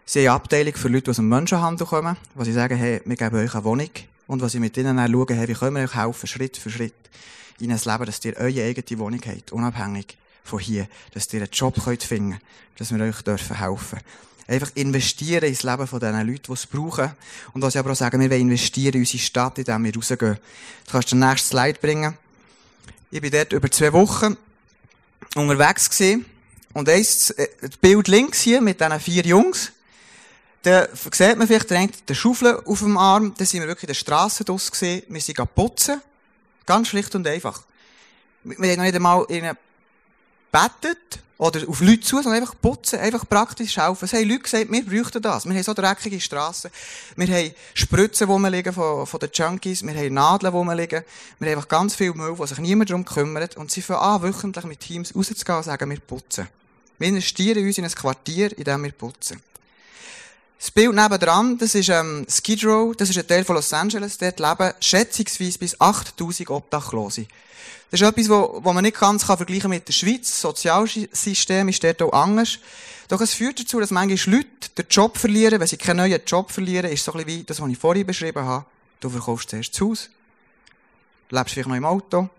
Sie 0.05 0.19
haben 0.19 0.27
eine 0.27 0.35
Abteilung 0.35 0.73
für 0.75 0.87
Leute, 0.87 1.03
die 1.03 1.09
aus 1.09 1.15
dem 1.17 1.27
Menschenhandel 1.27 1.85
kommen, 1.85 2.15
wo 2.35 2.43
sie 2.43 2.53
sagen, 2.53 2.77
hey, 2.77 3.01
wir 3.03 3.15
geben 3.15 3.35
euch 3.35 3.53
eine 3.53 3.63
Wohnung. 3.63 3.89
Und 4.27 4.41
was 4.41 4.53
sie 4.53 4.59
mit 4.59 4.77
ihnen 4.77 4.97
schauen, 4.97 5.35
hey, 5.35 5.47
wie 5.47 5.53
können 5.53 5.75
wir 5.75 5.83
euch 5.83 5.95
helfen, 5.95 6.27
Schritt 6.27 6.55
für 6.55 6.69
Schritt, 6.69 6.93
in 7.59 7.71
ein 7.71 7.79
Leben, 7.83 8.05
dass 8.05 8.23
ihr 8.23 8.37
eure 8.37 8.63
eigene 8.63 8.99
Wohnung 8.99 9.21
habt, 9.25 9.51
unabhängig 9.51 10.17
von 10.43 10.59
hier, 10.59 10.87
dass 11.13 11.31
ihr 11.33 11.41
einen 11.41 11.51
Job 11.51 11.81
könnt 11.83 12.03
finden 12.03 12.39
dass 12.77 12.93
wir 12.93 13.03
euch 13.03 13.21
dürfen 13.21 13.57
helfen 13.57 13.99
Einfach 14.45 14.71
investieren 14.75 15.45
ins 15.45 15.63
Leben 15.63 15.87
von 15.87 16.01
diesen 16.01 16.27
Leuten, 16.27 16.43
die 16.47 16.51
es 16.51 16.65
brauchen. 16.65 17.11
Und 17.53 17.61
was 17.61 17.75
ich 17.75 17.79
aber 17.79 17.91
auch 17.91 17.95
sagen, 17.95 18.19
wir 18.19 18.29
wollen 18.29 18.41
investieren 18.41 18.95
in 18.95 18.99
unsere 18.99 19.23
Stadt, 19.23 19.57
in 19.57 19.63
der 19.63 19.79
wir 19.79 19.95
rausgehen. 19.95 20.37
Du 20.85 20.91
kannst 20.91 21.11
den 21.11 21.19
nächsten 21.19 21.49
Slide 21.49 21.79
bringen. 21.79 22.17
Ich 23.09 23.21
bin 23.21 23.31
dort 23.31 23.53
über 23.53 23.71
zwei 23.71 23.93
Wochen 23.93 24.35
unterwegs 25.35 25.89
gewesen. 25.89 26.25
Und 26.73 26.89
eins, 26.89 27.29
äh, 27.29 27.47
das 27.61 27.77
Bild 27.77 28.09
links 28.09 28.41
hier 28.41 28.59
mit 28.59 28.81
diesen 28.81 28.99
vier 28.99 29.23
Jungs. 29.23 29.71
Da 30.63 30.87
sieht 30.93 31.37
man 31.37 31.47
vielleicht 31.47 31.69
den, 31.69 31.89
den 32.09 32.15
Schaufel 32.15 32.61
auf 32.65 32.79
dem 32.79 32.97
Arm. 32.97 33.33
Da 33.37 33.45
sind 33.45 33.61
wir 33.61 33.67
wirklich 33.67 33.83
in 33.83 33.87
der 33.87 33.93
Straße 33.93 34.43
draus 34.43 34.69
gesehen. 34.69 35.03
Wir 35.07 35.21
sind 35.21 35.37
putzen. 35.55 36.01
Ganz 36.65 36.89
schlicht 36.89 37.15
und 37.15 37.25
einfach. 37.27 37.63
Wir 38.43 38.71
haben 38.71 38.77
noch 38.77 38.83
nicht 38.83 38.95
einmal 38.95 39.25
in 39.29 39.45
eine 39.45 39.57
betet 40.53 41.19
oder 41.37 41.67
auf 41.67 41.81
Leute 41.81 42.01
zu, 42.01 42.21
sondern 42.21 42.41
einfach 42.41 42.55
putzen, 42.61 42.99
einfach 42.99 43.27
praktisch 43.27 43.75
helfen. 43.75 44.05
Es 44.05 44.13
haben 44.13 44.29
Leute 44.29 44.43
gesagt, 44.43 44.71
wir 44.71 44.85
bräuchten 44.85 45.21
das. 45.21 45.45
Wir 45.45 45.53
haben 45.53 45.63
so 45.63 45.73
dreckige 45.73 46.21
Strassen. 46.21 46.69
Wir 47.15 47.27
haben 47.27 47.51
Spritzen, 47.73 48.27
die 48.29 48.49
liegen 48.49 48.71
von, 48.71 49.05
von 49.05 49.19
den 49.19 49.29
Junkies. 49.33 49.83
Wir 49.83 49.95
haben 49.95 50.13
Nadeln, 50.13 50.53
die 50.53 50.75
liegen. 50.75 51.03
Wir 51.39 51.49
haben 51.49 51.57
einfach 51.57 51.67
ganz 51.67 51.95
viel 51.95 52.13
Müll, 52.13 52.37
wo 52.37 52.45
sich 52.45 52.59
niemand 52.59 52.91
darum 52.91 53.03
kümmert. 53.03 53.57
Und 53.57 53.71
sie 53.71 53.81
fangen 53.81 54.01
an, 54.01 54.21
wöchentlich 54.21 54.65
mit 54.65 54.79
Teams 54.79 55.13
rauszugehen 55.15 55.57
und 55.57 55.63
sagen, 55.63 55.89
wir 55.89 55.99
putzen. 55.99 56.47
Wir 56.99 57.07
investieren 57.07 57.65
uns 57.65 57.77
in 57.79 57.85
ein 57.85 57.91
Quartier, 57.91 58.55
in 58.57 58.63
dem 58.63 58.83
wir 58.83 58.91
putzen. 58.91 59.41
Das 60.63 60.71
Bild 60.71 60.95
nebendran, 60.95 61.57
das 61.57 61.75
ist 61.75 61.89
ähm, 61.89 62.25
Skid 62.29 62.63
Row, 62.63 62.95
das 62.95 63.09
ist 63.09 63.17
ein 63.17 63.27
Teil 63.27 63.43
von 63.43 63.57
Los 63.57 63.73
Angeles. 63.73 64.17
Dort 64.17 64.39
leben 64.39 64.73
schätzungsweise 64.79 65.59
bis 65.59 65.81
8000 65.81 66.49
Obdachlose. 66.49 67.25
Das 67.91 67.99
ist 67.99 68.07
etwas, 68.07 68.29
wo, 68.29 68.61
wo 68.63 68.71
man 68.71 68.81
nicht 68.81 68.97
ganz 68.97 69.27
kann 69.27 69.35
vergleichen 69.35 69.69
mit 69.69 69.85
der 69.85 69.91
Schweiz. 69.91 70.29
Das 70.29 70.39
Sozialsystem 70.39 71.67
ist 71.67 71.83
dort 71.83 72.01
auch 72.01 72.13
anders. 72.13 72.59
Doch 73.09 73.19
es 73.19 73.33
führt 73.33 73.59
dazu, 73.59 73.81
dass 73.81 73.91
manchmal 73.91 74.35
Leute 74.35 74.69
den 74.77 74.85
Job 74.89 75.17
verlieren. 75.17 75.59
Wenn 75.59 75.67
sie 75.67 75.75
keinen 75.75 75.97
neuen 75.97 76.21
Job 76.25 76.49
verlieren, 76.49 76.89
ist 76.89 77.03
so 77.03 77.11
ein 77.11 77.25
bisschen 77.25 77.41
wie 77.41 77.43
das, 77.43 77.59
was 77.59 77.69
ich 77.69 77.77
vorhin 77.77 78.07
beschrieben 78.07 78.45
habe. 78.45 78.65
Du 79.01 79.09
verkaufst 79.09 79.49
zuerst 79.49 79.73
das 79.73 79.81
Haus. 79.81 80.09
Lebst 81.29 81.55
vielleicht 81.55 81.67
noch 81.67 81.75
im 81.75 81.83
Auto. 81.83 82.29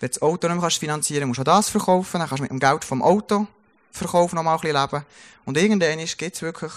Wenn 0.00 0.08
du 0.08 0.18
das 0.18 0.22
Auto 0.22 0.48
nicht 0.48 0.58
mehr 0.62 0.70
finanzieren 0.70 1.24
kannst, 1.24 1.40
musst 1.40 1.46
du 1.46 1.52
auch 1.52 1.56
das 1.56 1.68
verkaufen. 1.68 2.20
Dann 2.20 2.28
kannst 2.30 2.38
du 2.38 2.44
mit 2.44 2.52
dem 2.52 2.58
Geld 2.58 2.86
vom 2.86 3.02
Auto 3.02 3.46
verkaufen 3.90 4.36
noch 4.36 4.42
mal 4.42 4.54
ein 4.54 4.60
bisschen 4.62 4.80
leben. 4.80 5.04
Und 5.44 5.58
irgendwann 5.58 5.98
gibt 5.98 6.34
es 6.36 6.40
wirklich 6.40 6.72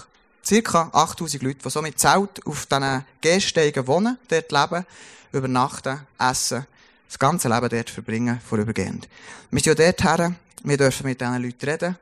circa 0.45 0.89
8000 0.93 1.43
Leute, 1.43 1.59
die 1.63 1.69
so 1.69 1.81
mit 1.81 1.99
Zelt 1.99 2.45
auf 2.45 2.65
diesen 2.65 3.05
Gehsteigen 3.21 3.87
wohnen, 3.87 4.17
dort 4.27 4.51
leben, 4.51 4.85
übernachten, 5.31 5.99
essen 6.19 6.65
das 7.07 7.19
ganze 7.19 7.47
Leben 7.47 7.69
dort 7.69 7.89
verbringen, 7.89 8.41
vorübergehend. 8.47 9.07
Wir 9.51 9.61
sind 9.61 9.79
ja 9.79 9.85
dort 9.85 10.03
her, 10.03 10.35
wir 10.63 10.77
dürfen 10.77 11.05
mit 11.05 11.21
diesen 11.21 11.41
Leuten 11.41 11.69
reden. 11.69 11.97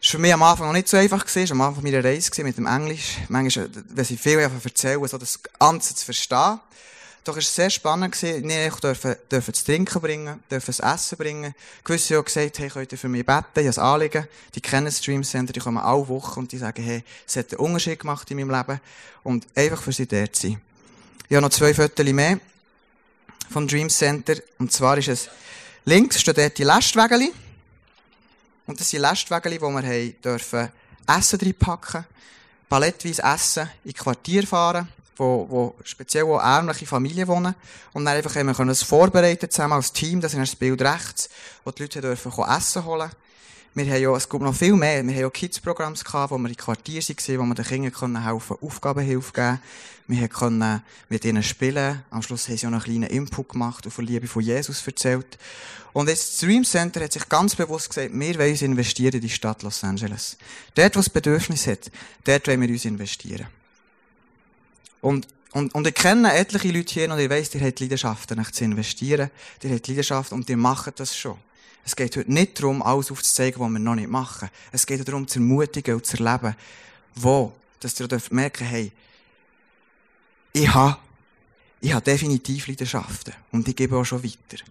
Das 0.00 0.06
war 0.06 0.10
für 0.12 0.18
mich 0.18 0.32
am 0.32 0.42
Anfang 0.42 0.68
noch 0.68 0.72
nicht 0.72 0.88
so 0.88 0.96
einfach 0.96 1.26
gewesen, 1.26 1.52
am 1.52 1.60
Anfang 1.60 1.82
meiner 1.82 2.04
Reise 2.04 2.44
mit 2.44 2.56
dem 2.56 2.66
Englisch. 2.66 3.16
Manchmal, 3.28 3.68
wenn 3.88 4.04
sie 4.04 4.16
viel 4.16 4.38
erzählen, 4.38 5.06
so 5.06 5.18
das 5.18 5.40
Ganze 5.58 5.94
zu 5.94 6.04
verstehen. 6.04 6.60
Doch 7.28 7.36
es 7.36 7.44
war 7.44 7.64
sehr 7.64 7.68
spannend 7.68 8.14
gewesen. 8.14 8.48
Ich 8.48 8.74
durfte, 8.76 9.18
durfte 9.28 9.52
das 9.52 9.62
Trinken 9.62 10.00
bringen, 10.00 10.42
durfte 10.48 10.72
das 10.72 10.80
Essen 10.80 11.18
bringen. 11.18 11.54
Gewisse 11.84 12.16
haben 12.16 12.24
gesagt, 12.24 12.58
hey, 12.58 12.70
könnt 12.70 12.90
ihr 12.90 12.96
für 12.96 13.10
mich 13.10 13.26
beten? 13.26 13.44
Ich 13.56 13.66
habe 13.66 13.82
ein 13.82 13.86
Anliegen. 13.86 14.28
Die 14.54 14.62
kennen 14.62 14.90
Stream 14.90 15.22
Center, 15.22 15.52
die 15.52 15.60
kommen 15.60 15.76
alle 15.76 16.08
Wochen 16.08 16.40
und 16.40 16.52
die 16.52 16.56
sagen, 16.56 16.82
hey, 16.82 17.04
es 17.26 17.36
hat 17.36 17.52
einen 17.52 17.60
Unterschied 17.60 18.00
gemacht 18.00 18.30
in 18.30 18.38
meinem 18.38 18.50
Leben. 18.50 18.80
Und 19.24 19.46
einfach 19.54 19.82
für 19.82 19.92
sie 19.92 20.06
dort 20.06 20.36
zu 20.36 20.46
sein. 20.46 20.62
Ich 21.28 21.36
habe 21.36 21.42
noch 21.42 21.50
zwei 21.50 21.74
Fotos 21.74 22.06
mehr 22.06 22.40
vom 23.50 23.68
Dream 23.68 23.90
Center. 23.90 24.36
Und 24.58 24.72
zwar 24.72 24.96
ist 24.96 25.08
es, 25.08 25.28
links 25.84 26.18
steht 26.22 26.38
dort 26.38 26.56
die 26.56 26.64
Lastwägeli. 26.64 27.30
Und 28.66 28.80
das 28.80 28.88
sind 28.88 29.00
Lastwägeli, 29.00 29.60
wo 29.60 29.68
wir 29.68 29.82
haben 29.82 30.16
dürfen 30.24 30.70
Essen 31.06 31.38
reinpacken. 31.38 32.06
palettweise 32.70 33.22
Essen 33.22 33.68
in 33.84 33.92
Quartier 33.92 34.46
fahren, 34.46 34.88
wo, 35.18 35.46
wo 35.48 35.74
speziell 35.84 36.24
auch 36.24 36.40
ärmliche 36.40 36.86
Familien 36.86 37.28
wohnen. 37.28 37.54
Und 37.92 38.04
dann 38.04 38.16
einfach 38.16 38.34
haben 38.36 38.46
wir 38.46 38.54
können 38.54 38.70
es 38.70 38.82
vorbereiten 38.82 39.50
zusammen 39.50 39.74
als 39.74 39.92
Team, 39.92 40.20
das 40.20 40.34
ist 40.34 40.40
das 40.40 40.56
Bild 40.56 40.80
rechts, 40.82 41.28
wo 41.64 41.70
die 41.70 41.82
Leute 41.82 42.00
dürfen 42.00 42.32
Essen 42.48 42.84
holen 42.84 43.10
wir 43.78 43.86
haben 43.92 44.02
ja, 44.02 44.16
es 44.16 44.28
gibt 44.28 44.42
noch 44.42 44.54
viel 44.54 44.74
mehr. 44.74 45.04
Wir 45.06 45.14
haben 45.14 45.20
ja 45.20 45.30
Kids-Programms 45.30 46.04
gehabt, 46.04 46.32
wo 46.32 46.38
wir 46.38 46.48
in 46.48 46.56
Quartier 46.56 47.00
waren, 47.00 47.38
wo 47.38 47.44
wir 47.44 47.54
den 47.54 47.64
Kindern 47.64 48.24
helfen 48.24 48.56
Aufgabenhilfe 48.60 49.32
geben 49.32 49.60
Wir 50.08 50.28
können 50.28 50.82
mit 51.08 51.24
ihnen 51.24 51.42
spielen. 51.42 52.02
Am 52.10 52.22
Schluss 52.22 52.48
haben 52.48 52.56
sie 52.56 52.66
auch 52.66 52.72
einen 52.72 52.82
kleinen 52.82 53.04
Input 53.04 53.50
gemacht 53.50 53.84
und 53.84 53.92
von 53.92 54.04
Liebe 54.04 54.26
von 54.26 54.42
Jesus 54.42 54.84
erzählt. 54.84 55.38
Und 55.92 56.08
jetzt, 56.08 56.32
das 56.32 56.40
Dream 56.40 56.64
Center 56.64 57.04
hat 57.04 57.12
sich 57.12 57.28
ganz 57.28 57.54
bewusst 57.54 57.90
gesagt, 57.90 58.10
wir 58.12 58.38
wollen 58.38 58.50
uns 58.50 58.62
investieren 58.62 59.14
in 59.14 59.20
die 59.20 59.28
Stadt 59.28 59.62
Los 59.62 59.84
Angeles. 59.84 60.36
Dort, 60.74 60.96
wo 60.96 61.00
es 61.00 61.10
Bedürfnis 61.10 61.66
hat, 61.66 61.90
dort 62.24 62.48
wollen 62.48 62.60
wir 62.60 62.68
uns 62.68 62.84
investieren. 62.84 63.46
Und 65.00 65.28
und, 65.52 65.74
und 65.74 65.86
ich 65.86 65.94
kenne 65.94 66.34
etliche 66.34 66.70
Leute 66.70 66.92
hier 66.92 67.10
und 67.10 67.18
ich 67.18 67.30
weiss, 67.30 67.54
haben 67.54 67.74
die 67.74 67.84
Leidenschaft, 67.84 68.28
zu 68.54 68.64
investieren. 68.64 69.30
Haben 69.64 69.82
die 69.82 69.90
Leidenschaft 69.90 70.32
und 70.32 70.48
die 70.48 70.56
machen 70.56 70.92
das 70.96 71.16
schon. 71.16 71.38
Es 71.84 71.96
geht 71.96 72.16
heute 72.18 72.30
nicht 72.30 72.58
darum, 72.58 72.82
alles 72.82 73.10
aufzuzeigen, 73.10 73.60
was 73.60 73.70
wir 73.70 73.78
noch 73.78 73.94
nicht 73.94 74.10
machen. 74.10 74.50
Es 74.72 74.86
geht 74.86 75.08
darum, 75.08 75.26
zu 75.26 75.38
ermutigen 75.38 75.94
und 75.94 76.04
zu 76.04 76.22
erleben, 76.22 76.54
wo, 77.14 77.54
dass 77.80 77.98
ihr 77.98 78.08
merken 78.30 78.66
hey, 78.66 78.92
ich 80.52 80.68
habe, 80.68 80.98
ich 81.80 81.92
habe 81.94 82.04
definitiv 82.04 82.66
Leidenschaften 82.66 83.32
und 83.50 83.66
ich 83.66 83.74
gebe 83.74 83.96
auch 83.96 84.04
schon 84.04 84.22
weiter. 84.22 84.62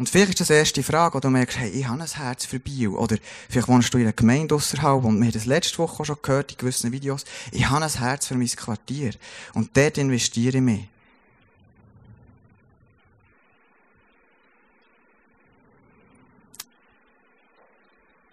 Und 0.00 0.08
vielleicht 0.08 0.30
ist 0.30 0.40
das 0.40 0.48
erste 0.48 0.82
Frage, 0.82 1.16
wo 1.16 1.20
du 1.20 1.28
merkst, 1.28 1.58
hey, 1.58 1.68
ich 1.68 1.86
habe 1.86 2.02
ein 2.02 2.08
Herz 2.08 2.46
für 2.46 2.58
Bio. 2.58 2.96
Oder 2.96 3.18
vielleicht 3.50 3.68
wohnst 3.68 3.92
du 3.92 3.98
in 3.98 4.04
einer 4.04 4.14
Gemeinde 4.14 4.54
außerhalb 4.54 5.04
und 5.04 5.18
wir 5.18 5.26
haben 5.26 5.32
das 5.32 5.44
letzte 5.44 5.76
Woche 5.76 6.06
schon 6.06 6.16
gehört 6.22 6.52
in 6.52 6.56
gewissen 6.56 6.90
Videos. 6.90 7.26
Ich 7.52 7.68
habe 7.68 7.84
ein 7.84 7.90
Herz 7.90 8.26
für 8.26 8.34
mein 8.34 8.48
Quartier. 8.48 9.12
Und 9.52 9.76
dort 9.76 9.98
investiere 9.98 10.56
ich 10.56 10.62
mich. 10.62 10.88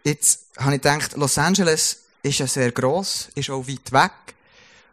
Jetzt 0.06 0.46
habe 0.60 0.76
ich 0.76 0.82
gedacht, 0.82 1.18
Los 1.18 1.38
Angeles 1.38 2.04
ist 2.24 2.40
ja 2.40 2.48
sehr 2.48 2.72
gross, 2.72 3.28
ist 3.36 3.50
auch 3.50 3.68
weit 3.68 3.92
weg. 3.92 4.36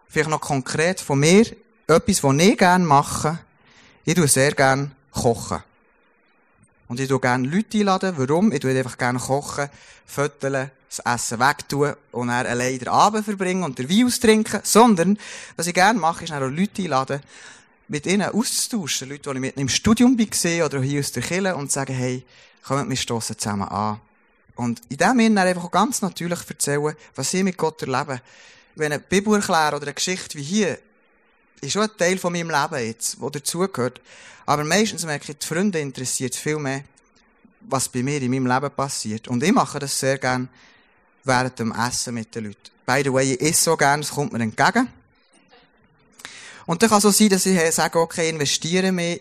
Vielleicht 0.08 0.30
noch 0.30 0.40
konkret 0.40 1.00
von 1.00 1.20
mir, 1.20 1.46
etwas, 1.86 2.24
was 2.24 2.36
ich 2.36 2.58
gerne 2.58 2.84
mache, 2.84 3.38
ich 4.04 4.14
tue 4.14 4.26
sehr 4.26 4.50
gerne 4.50 4.90
kochen. 5.12 5.62
Und 6.88 7.00
ich 7.00 7.08
tue 7.08 7.20
gerne 7.20 7.48
Leute 7.48 7.78
einladen. 7.78 8.14
Warum? 8.16 8.52
Ich 8.52 8.60
tue 8.60 8.76
einfach 8.76 8.98
gerne 8.98 9.18
kochen, 9.18 9.68
föteln, 10.06 10.70
das 10.88 10.98
Essen 11.00 11.40
wegtun 11.40 11.94
und 12.12 12.28
dann 12.28 12.46
allein 12.46 12.78
den 12.78 12.88
Abend 12.88 13.24
verbringen 13.24 13.64
und 13.64 13.78
den 13.78 13.88
Wein 13.88 14.06
austrinken. 14.06 14.60
Sondern, 14.62 15.18
was 15.56 15.66
ich 15.66 15.74
gerne 15.74 15.98
mache, 15.98 16.24
ist 16.24 16.30
dann 16.30 16.42
auch 16.42 16.48
Leute 16.48 16.82
einladen, 16.82 17.20
mit 17.88 18.06
ihnen 18.06 18.30
auszutauschen. 18.30 19.08
Leute, 19.08 19.30
die 19.30 19.36
ich 19.36 19.40
mit 19.40 19.56
im 19.56 19.68
Studium 19.68 20.18
war 20.18 20.66
oder 20.66 20.82
hier 20.82 21.00
aus 21.00 21.12
der 21.12 21.22
Kirche 21.22 21.56
und 21.56 21.72
sagen, 21.72 21.94
hey, 21.94 22.24
kommt, 22.62 22.88
wir 22.88 22.96
stossen 22.96 23.38
zusammen 23.38 23.68
an. 23.68 24.00
Und 24.56 24.82
in 24.88 24.96
dem 24.96 25.18
Sinne 25.18 25.40
einfach 25.40 25.70
ganz 25.70 26.00
natürlich 26.02 26.48
erzählen, 26.48 26.94
was 27.14 27.30
sie 27.30 27.42
mit 27.42 27.56
Gott 27.56 27.82
erleben. 27.82 28.20
Wenn 28.76 28.92
eine 28.92 29.00
Bibel 29.00 29.34
erklären 29.34 29.74
oder 29.74 29.84
eine 29.84 29.94
Geschichte 29.94 30.38
wie 30.38 30.42
hier, 30.42 30.78
ist 31.64 31.72
schon 31.72 31.82
ein 31.82 31.96
Teil 31.96 32.18
von 32.18 32.32
meinem 32.32 32.50
Leben 32.50 32.86
jetzt, 32.86 33.20
der 33.20 33.30
dazugehört. 33.30 34.00
Aber 34.46 34.64
meistens 34.64 35.04
merke 35.04 35.32
ich, 35.32 35.38
die 35.38 35.46
Freunde 35.46 35.80
interessiert 35.80 36.34
viel 36.34 36.58
mehr, 36.58 36.84
was 37.60 37.88
bei 37.88 38.02
mir 38.02 38.20
in 38.20 38.30
meinem 38.30 38.46
Leben 38.46 38.70
passiert. 38.70 39.28
Und 39.28 39.42
ich 39.42 39.52
mache 39.52 39.78
das 39.78 39.98
sehr 39.98 40.18
gern 40.18 40.48
während 41.24 41.58
dem 41.58 41.72
Essen 41.72 42.14
mit 42.14 42.34
den 42.34 42.44
Leuten. 42.44 42.70
By 42.86 43.02
the 43.02 43.12
way, 43.12 43.32
ich 43.32 43.40
esse 43.40 43.64
so 43.64 43.76
gern, 43.76 44.00
es 44.00 44.10
kommt 44.10 44.32
mir 44.32 44.40
entgegen. 44.40 44.88
Und 46.66 46.82
dann 46.82 46.88
kann 46.88 46.98
es 46.98 47.02
so 47.02 47.10
sein, 47.10 47.28
dass 47.30 47.46
ich 47.46 47.74
sage, 47.74 47.98
okay, 47.98 48.28
investiere 48.28 48.92
mehr. 48.92 49.20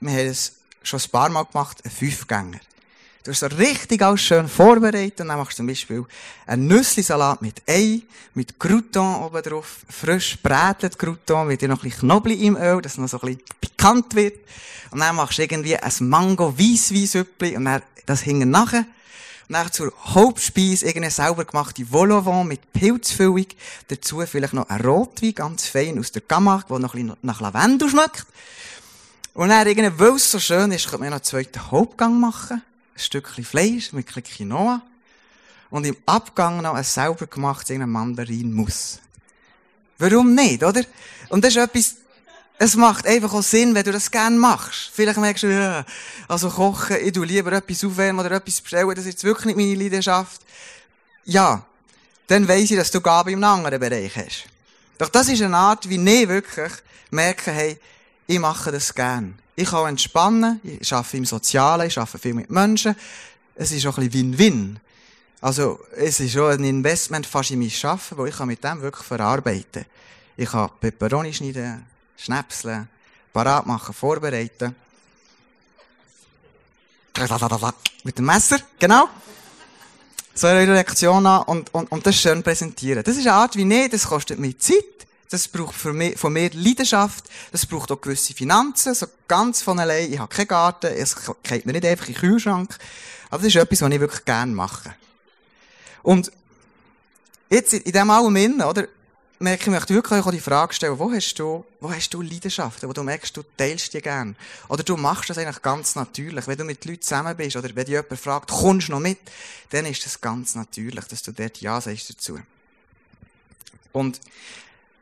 Wir 0.00 0.12
haben 0.12 0.26
es 0.26 0.52
schon 0.82 1.00
ein 1.00 1.10
paar 1.10 1.28
Mal 1.28 1.44
gemacht, 1.44 1.78
ein 1.84 1.90
Fünfgänger. 1.90 2.60
Du 3.24 3.30
hast 3.30 3.38
so 3.38 3.46
richtig 3.46 4.02
alles 4.02 4.20
schön 4.20 4.48
vorbereitet. 4.48 5.20
Und 5.20 5.28
dann 5.28 5.38
machst 5.38 5.52
du 5.52 5.58
zum 5.58 5.68
Beispiel 5.68 6.04
einen 6.44 6.66
Nüsslisalat 6.66 7.40
mit 7.40 7.62
Ei, 7.68 8.00
mit 8.34 8.58
Crouton 8.58 9.22
oben 9.22 9.42
drauf, 9.42 9.78
frisch 9.88 10.38
brätet 10.42 10.98
Crouton, 10.98 11.46
mit 11.46 11.62
noch 11.62 11.78
ein 11.78 11.88
bisschen 11.88 12.08
Knoblauch 12.08 12.36
im 12.36 12.56
Öl, 12.56 12.82
dass 12.82 12.92
es 12.92 12.98
noch 12.98 13.08
so 13.08 13.20
ein 13.20 13.36
bisschen 13.36 13.44
pikant 13.60 14.14
wird. 14.16 14.40
Und 14.90 15.00
dann 15.00 15.14
machst 15.14 15.38
du 15.38 15.42
irgendwie 15.42 15.76
ein 15.76 15.92
mango 16.00 16.58
weissweissüppli 16.58 17.56
und 17.56 17.66
dann 17.66 17.82
das 18.06 18.22
hinten 18.22 18.50
nachher. 18.50 18.86
Und 19.48 19.54
dann 19.54 19.70
zur 19.70 19.92
Hauptspeise 20.04 20.86
irgendeine 20.86 21.12
sauber 21.12 21.44
gemachte 21.44 21.92
Vol 21.92 22.44
mit 22.44 22.72
Pilzfüllung. 22.72 23.46
Dazu 23.86 24.24
vielleicht 24.26 24.54
noch 24.54 24.68
ein 24.68 24.80
Rotwein, 24.80 25.34
ganz 25.34 25.66
fein 25.66 25.96
aus 26.00 26.10
der 26.10 26.22
Camargue, 26.22 26.66
der 26.70 26.78
noch 26.80 26.94
ein 26.94 27.06
bisschen 27.06 27.18
nach 27.22 27.40
Lavendel 27.40 27.88
schmeckt. 27.88 28.26
Und 29.32 29.50
dann 29.50 29.64
irgendwie, 29.64 29.96
weil 29.96 30.16
es 30.16 30.28
so 30.28 30.40
schön 30.40 30.72
ist, 30.72 30.90
könnte 30.90 30.98
man 30.98 31.10
noch 31.10 31.18
einen 31.18 31.24
zweiten 31.24 31.70
Hauptgang 31.70 32.18
machen 32.18 32.62
Stückchen 32.96 33.44
Fleisch 33.44 33.92
mit 33.92 34.14
ein 34.16 34.22
Quinoa 34.22 34.82
und 35.70 35.84
im 35.84 35.96
Abgang 36.06 36.60
noch 36.62 36.74
ein 36.74 36.84
sauber 36.84 37.26
gemachtes 37.26 37.76
Mandarinmus. 37.78 39.00
Warum 39.98 40.34
nicht, 40.34 40.62
oder? 40.62 40.82
Und 41.28 41.44
das 41.44 41.56
ist 41.56 41.62
etwas, 41.62 41.96
es 42.58 42.76
macht 42.76 43.06
einfach 43.06 43.32
auch 43.32 43.42
Sinn, 43.42 43.74
wenn 43.74 43.84
du 43.84 43.92
das 43.92 44.10
gerne 44.10 44.36
machst. 44.36 44.90
Vielleicht 44.92 45.18
merkst 45.18 45.44
du, 45.44 45.52
ja, 45.52 45.84
also 46.28 46.48
kochen, 46.48 46.96
ich 47.02 47.12
tu 47.12 47.22
lieber 47.22 47.52
etwas 47.52 47.84
aufwärmen 47.84 48.24
oder 48.24 48.36
etwas 48.36 48.60
bestellen, 48.60 48.88
das 48.90 49.00
ist 49.00 49.12
jetzt 49.12 49.24
wirklich 49.24 49.46
nicht 49.46 49.56
meine 49.56 49.74
Leidenschaft. 49.74 50.42
Ja, 51.24 51.64
dann 52.26 52.46
weiss 52.46 52.70
ich, 52.70 52.76
dass 52.76 52.90
du 52.90 53.00
Gabe 53.00 53.32
im 53.32 53.42
anderen 53.42 53.80
Bereich 53.80 54.16
hast. 54.16 54.44
Doch 54.98 55.08
das 55.08 55.28
ist 55.28 55.42
eine 55.42 55.56
Art, 55.56 55.88
wie 55.88 55.96
ich 55.96 56.28
wirklich 56.28 56.72
merke, 57.10 57.50
hey, 57.50 57.78
ich 58.26 58.38
mache 58.38 58.70
das 58.70 58.94
gern. 58.94 59.38
Ich 59.54 59.68
kann 59.68 59.88
entspannen, 59.88 60.60
ich 60.62 60.92
arbeite 60.92 61.16
im 61.18 61.26
Sozialen, 61.26 61.86
ich 61.86 61.98
arbeite 61.98 62.18
viel 62.18 62.34
mit 62.34 62.50
Menschen. 62.50 62.96
Es 63.54 63.70
ist 63.70 63.86
auch 63.86 63.98
ein 63.98 64.08
bisschen 64.08 64.38
Win-Win. 64.38 64.80
Also, 65.42 65.80
es 65.96 66.20
ist 66.20 66.36
auch 66.38 66.48
ein 66.48 66.64
Investment 66.64 67.26
fast 67.26 67.50
in 67.50 67.58
mein 67.58 67.72
Arbeiten, 67.82 68.16
wo 68.16 68.26
ich 68.26 68.36
kann 68.36 68.48
mit 68.48 68.64
dem 68.64 68.80
wirklich 68.80 69.06
verarbeiten 69.06 69.84
Ich 70.36 70.50
kann 70.50 70.70
Peperoni 70.80 71.34
schneiden, 71.34 71.84
schnäpseln, 72.16 72.88
parat 73.32 73.66
machen, 73.66 73.92
vorbereiten. 73.92 74.74
Mit 78.04 78.18
dem 78.18 78.24
Messer, 78.24 78.58
genau. 78.78 79.08
So 80.34 80.46
eine 80.46 80.72
Reaktion 80.72 81.26
an 81.26 81.42
und, 81.42 81.74
und, 81.74 81.92
und 81.92 82.06
das 82.06 82.16
schön 82.16 82.42
präsentieren. 82.42 83.04
Das 83.04 83.16
ist 83.16 83.26
eine 83.26 83.34
Art 83.34 83.54
wie 83.56 83.64
nicht, 83.64 83.92
das 83.92 84.06
kostet 84.06 84.38
mir 84.38 84.56
Zeit. 84.58 85.06
Das 85.32 85.48
braucht 85.48 85.74
von 85.74 85.96
mir, 85.96 86.18
von 86.18 86.30
mir 86.30 86.50
Leidenschaft. 86.52 87.24
Das 87.52 87.64
braucht 87.64 87.90
auch 87.90 87.98
gewisse 87.98 88.34
Finanzen. 88.34 88.92
So 88.92 89.06
ganz 89.26 89.62
von 89.62 89.78
allein. 89.78 90.12
Ich 90.12 90.18
habe 90.18 90.28
keinen 90.28 90.46
Garten. 90.46 90.88
Es 90.88 91.16
geht 91.42 91.64
mir 91.64 91.72
nicht 91.72 91.86
einfach 91.86 92.06
in 92.06 92.12
den 92.12 92.20
Kühlschrank. 92.20 92.76
Aber 93.30 93.38
das 93.38 93.46
ist 93.46 93.56
etwas, 93.56 93.80
was 93.80 93.90
ich 93.90 94.00
wirklich 94.00 94.26
gerne 94.26 94.52
mache. 94.52 94.94
Und 96.02 96.30
jetzt 97.48 97.72
in 97.72 97.92
dem 97.92 98.10
allem 98.10 98.36
innen, 98.36 98.60
oder? 98.60 98.86
Merke 99.38 99.62
ich, 99.62 99.70
möchte 99.70 99.94
wirklich 99.94 100.22
auch 100.22 100.30
die 100.30 100.38
Frage 100.38 100.74
stellen, 100.74 100.98
wo 100.98 101.10
hast 101.10 101.34
du, 101.36 101.64
wo 101.80 101.90
hast 101.90 102.12
du 102.12 102.20
Leidenschaften, 102.20 102.86
wo 102.86 102.92
du 102.92 103.02
merkst, 103.02 103.34
du 103.34 103.42
teilst 103.56 103.94
die 103.94 104.02
gern? 104.02 104.36
Oder 104.68 104.82
du 104.82 104.98
machst 104.98 105.30
das 105.30 105.38
eigentlich 105.38 105.62
ganz 105.62 105.94
natürlich. 105.94 106.46
Wenn 106.46 106.58
du 106.58 106.64
mit 106.64 106.84
Leuten 106.84 107.00
zusammen 107.00 107.34
bist, 107.34 107.56
oder 107.56 107.70
wenn 107.74 107.86
dich 107.86 107.94
jemand 107.94 108.20
fragt, 108.20 108.50
kommst 108.50 108.88
du 108.88 108.92
noch 108.92 109.00
mit? 109.00 109.18
Dann 109.70 109.86
ist 109.86 110.04
das 110.04 110.20
ganz 110.20 110.54
natürlich, 110.54 111.06
dass 111.06 111.22
du 111.22 111.32
dort 111.32 111.58
Ja 111.62 111.80
sagst 111.80 112.10
dazu. 112.10 112.38
Und 113.92 114.20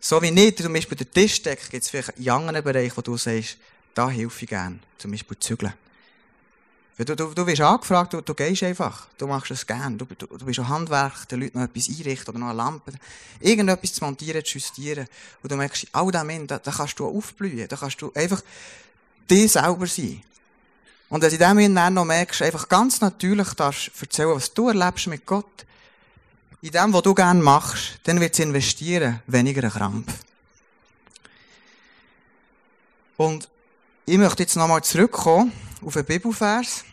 so 0.01 0.21
wie 0.23 0.31
nicht, 0.31 0.59
zum 0.59 0.73
Beispiel 0.73 0.97
der 0.97 1.11
Tischdecke, 1.11 1.69
gibt 1.71 1.85
es 1.85 1.91
vielleicht 1.91 2.17
einen 2.17 2.31
anderen 2.31 2.65
Bereich, 2.65 2.97
wo 2.97 3.03
du 3.03 3.17
sagst, 3.17 3.59
da 3.95 4.09
helfe 4.09 4.45
ich 4.45 4.49
gern. 4.49 4.81
Zum 4.99 5.11
Beispiel 5.11 5.39
zügeln. 5.39 5.75
Du, 6.97 7.17
du, 7.17 7.33
du 7.33 7.47
wirst 7.47 7.63
angefragt, 7.63 8.13
du, 8.13 8.21
du 8.21 8.35
gehst 8.35 8.63
einfach. 8.63 9.09
Du 9.17 9.27
machst 9.27 9.51
es 9.51 9.67
gern. 9.67 9.97
Du, 9.97 10.05
du, 10.05 10.27
du 10.27 10.45
bist 10.45 10.59
ein 10.59 10.69
Handwerk, 10.69 11.27
den 11.29 11.41
Leuten 11.41 11.59
noch 11.59 11.65
etwas 11.65 11.89
einrichten 11.89 12.29
oder 12.29 12.39
noch 12.39 12.49
eine 12.49 12.57
Lampe. 12.57 12.93
Irgendetwas 13.41 13.95
zu 13.95 14.05
montieren, 14.05 14.45
zu 14.45 14.59
justieren. 14.59 15.07
Und 15.43 15.51
du 15.51 15.57
merkst, 15.57 15.87
all 15.93 16.11
dem 16.11 16.47
da, 16.47 16.59
da 16.59 16.71
kannst 16.71 16.99
du 16.99 17.07
aufblühen. 17.07 17.69
Da 17.69 17.77
kannst 17.77 18.03
du 18.03 18.13
einfach 18.15 18.43
dir 19.31 19.49
selber 19.49 19.87
sein. 19.87 20.23
Und 21.09 21.23
wenn 21.23 21.31
du 21.31 21.37
in 21.37 21.59
dem 21.59 21.75
dann 21.75 21.95
noch 21.95 22.05
merkst, 22.05 22.43
einfach 22.43 22.69
ganz 22.69 23.01
natürlich 23.01 23.55
darfst 23.55 23.91
erzählen, 23.99 24.35
was 24.35 24.53
du 24.53 24.69
erlebst 24.69 25.07
mit 25.07 25.25
Gott, 25.25 25.67
in 26.63 26.71
dem, 26.71 26.93
was 26.93 27.03
du 27.03 27.15
gerne 27.15 27.43
machst, 27.43 28.01
dann 28.05 28.21
wird 28.21 28.35
es 28.35 28.41
investieren, 28.41 29.21
weniger 29.27 29.65
ein 29.65 29.71
Krampf. 29.71 30.13
Und 33.17 33.49
ich 34.07 34.19
möchte 34.19 34.43
jetzt 34.43 34.57
nochmal 34.57 34.83
zurückkommen 34.83 35.53
auf 35.85 35.97
einen 35.97 36.07
Bibelvers, 36.07 36.85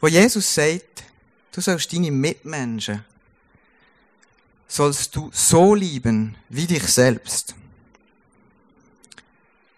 wo 0.00 0.08
Jesus 0.08 0.54
sagt, 0.54 1.04
du 1.52 1.60
sollst 1.60 1.92
deine 1.92 2.10
Mitmenschen, 2.10 3.04
sollst 4.66 5.14
du 5.14 5.30
so 5.32 5.74
lieben 5.74 6.36
wie 6.48 6.66
dich 6.66 6.84
selbst. 6.84 7.54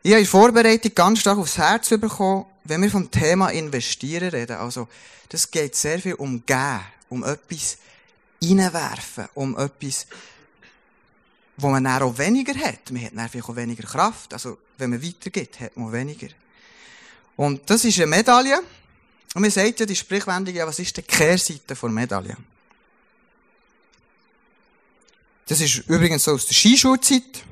Ich 0.04 0.12
habe 0.12 0.20
in 0.20 0.26
Vorbereitung 0.26 0.94
ganz 0.94 1.20
stark 1.20 1.38
aufs 1.38 1.58
Herz 1.58 1.88
bekommen, 1.88 2.46
wenn 2.64 2.82
wir 2.82 2.90
vom 2.90 3.10
Thema 3.10 3.50
Investieren 3.50 4.30
reden. 4.30 4.56
Also, 4.56 4.88
das 5.28 5.50
geht 5.50 5.74
sehr 5.76 5.98
viel 5.98 6.14
um 6.14 6.44
Gehen, 6.44 6.80
um 7.12 7.24
etwas 7.24 7.76
reinwerfen, 8.42 9.28
um 9.34 9.56
etwas, 9.58 10.06
wo 11.58 11.68
man 11.68 11.84
dann 11.84 12.02
auch 12.02 12.16
weniger 12.18 12.54
hat. 12.54 12.90
Man 12.90 13.04
hat 13.04 13.12
dann 13.14 13.28
vielleicht 13.28 13.48
auch 13.48 13.56
weniger 13.56 13.84
Kraft. 13.84 14.32
Also, 14.32 14.58
wenn 14.78 14.90
man 14.90 15.02
weitergeht, 15.02 15.60
hat 15.60 15.76
man 15.76 15.92
weniger. 15.92 16.28
Und 17.36 17.68
das 17.68 17.84
ist 17.84 17.98
eine 17.98 18.06
Medaille. 18.06 18.60
Und 19.34 19.42
man 19.42 19.50
sagt 19.50 19.80
ja 19.80 19.86
die 19.86 19.96
Sprichwendung, 19.96 20.54
ja, 20.54 20.66
was 20.66 20.78
ist 20.78 20.96
die 20.96 21.02
Kehrseite 21.02 21.76
von 21.76 21.92
Medaille? 21.92 22.36
Das 25.46 25.60
ist 25.60 25.88
übrigens 25.88 26.24
so 26.24 26.32
aus 26.32 26.46
der 26.46 26.54
Skischulzeit, 26.54 27.44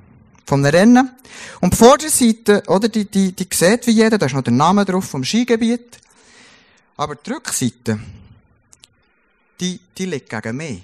vom 0.46 0.64
Rennen. 0.64 1.10
Und 1.60 1.74
die 1.74 1.76
Vorderseite, 1.76 2.62
oder, 2.66 2.88
die, 2.88 3.04
die, 3.04 3.32
die 3.32 3.46
sieht 3.52 3.86
wie 3.86 3.92
jeder, 3.92 4.18
da 4.18 4.26
ist 4.26 4.34
noch 4.34 4.42
der 4.42 4.52
Name 4.52 4.84
drauf 4.84 5.04
vom 5.04 5.22
Skigebiet. 5.22 5.98
Aber 6.96 7.14
die 7.14 7.30
Rückseite, 7.30 8.00
die, 9.60 9.80
die 9.96 10.06
liegt 10.06 10.30
gegen 10.30 10.56
mich. 10.56 10.82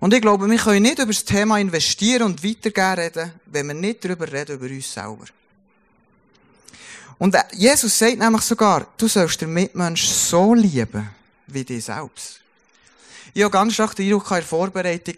Und 0.00 0.12
ich 0.12 0.20
glaube, 0.20 0.50
wir 0.50 0.58
können 0.58 0.82
nicht 0.82 0.98
über 0.98 1.12
das 1.12 1.24
Thema 1.24 1.58
investieren 1.58 2.22
und 2.22 2.42
weitergehen 2.42 2.98
reden, 2.98 3.32
wenn 3.46 3.68
wir 3.68 3.74
nicht 3.74 4.04
darüber 4.04 4.30
reden, 4.30 4.56
über 4.56 4.66
uns 4.66 4.92
selber. 4.92 5.26
Und 7.18 7.36
Jesus 7.52 7.96
sagt 7.96 8.18
nämlich 8.18 8.42
sogar, 8.42 8.88
du 8.96 9.06
sollst 9.06 9.40
den 9.40 9.52
Mitmensch 9.52 10.04
so 10.04 10.54
lieben, 10.54 11.08
wie 11.46 11.62
dich 11.62 11.84
selbst. 11.84 12.40
Ich 13.32 13.44
habe 13.44 13.52
ganz 13.52 13.74
stark 13.74 13.94
den 13.94 14.06
Eindruck 14.06 14.28
in 14.30 14.36
der 14.38 14.42
Vorbereitung, 14.42 15.14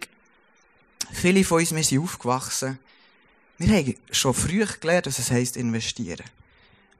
viele 1.12 1.44
von 1.44 1.60
uns, 1.60 1.74
wir 1.74 1.82
sind 1.82 2.02
aufgewachsen, 2.02 2.78
wir 3.56 3.74
haben 3.74 3.96
schon 4.10 4.34
früh 4.34 4.66
gelernt, 4.80 5.06
was 5.06 5.18
es 5.18 5.30
heisst, 5.30 5.56
investieren. 5.56 6.26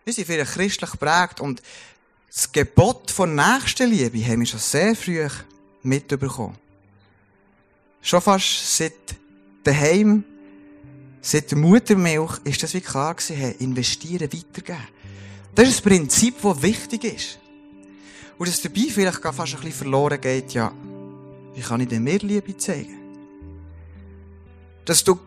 Wir 0.05 0.15
sind 0.15 0.27
vielleicht 0.27 0.53
christlich 0.53 0.91
geprägt 0.91 1.41
und 1.41 1.63
das 2.35 2.51
Gebot 2.51 3.13
von 3.13 3.37
Nächstenliebe 3.37 4.19
haben 4.27 4.41
wir 4.41 4.47
schon 4.47 4.59
sehr 4.59 4.97
früh 4.97 5.25
mitbekommen. 5.85 6.57
Schon 8.03 8.21
fast 8.21 8.77
seit 8.77 8.93
daheim, 9.63 10.25
seit 11.21 11.53
der 11.53 11.59
Muttermilch, 11.59 12.41
ist 12.43 12.61
das 12.63 12.75
wie 12.75 12.81
klar 12.81 13.15
gewesen, 13.15 13.37
hey, 13.37 13.55
investieren, 13.61 14.29
weitergeben. 14.33 14.89
Das 15.55 15.69
ist 15.69 15.79
ein 15.79 15.89
Prinzip, 15.89 16.43
das 16.43 16.61
wichtig 16.61 17.05
ist. 17.05 17.39
Und 18.37 18.49
dass 18.49 18.61
dabei 18.61 18.89
vielleicht 18.91 19.23
fast 19.23 19.39
ein 19.39 19.61
bisschen 19.61 19.73
verloren 19.73 20.21
geht, 20.21 20.55
ja, 20.55 20.73
wie 21.55 21.61
kann 21.61 21.81
ich 21.83 21.89
denn 21.89 22.03
mehr 22.03 22.19
Liebe 22.19 22.57
zeigen? 22.57 22.99
Dass 24.85 25.05
du 25.05 25.21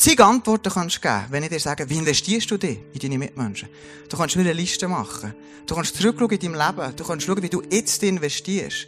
zig 0.00 0.18
Antworten 0.20 0.72
kannst 0.72 1.02
geben, 1.02 1.26
wenn 1.28 1.42
ich 1.42 1.50
dir 1.50 1.60
sage, 1.60 1.88
wie 1.88 1.98
investierst 1.98 2.50
du 2.50 2.56
dich 2.56 2.78
in 2.94 3.00
deine 3.00 3.18
Mitmenschen? 3.18 3.68
Du 4.08 4.16
kannst 4.16 4.34
mir 4.34 4.42
eine 4.42 4.54
Liste 4.54 4.88
machen. 4.88 5.34
Du 5.66 5.74
kannst 5.74 5.94
zurückschauen 5.96 6.30
in 6.30 6.38
deinem 6.38 6.54
Leben. 6.54 6.96
Du 6.96 7.04
kannst 7.04 7.26
schauen, 7.26 7.42
wie 7.42 7.50
du 7.50 7.62
jetzt 7.70 8.02
investierst. 8.02 8.86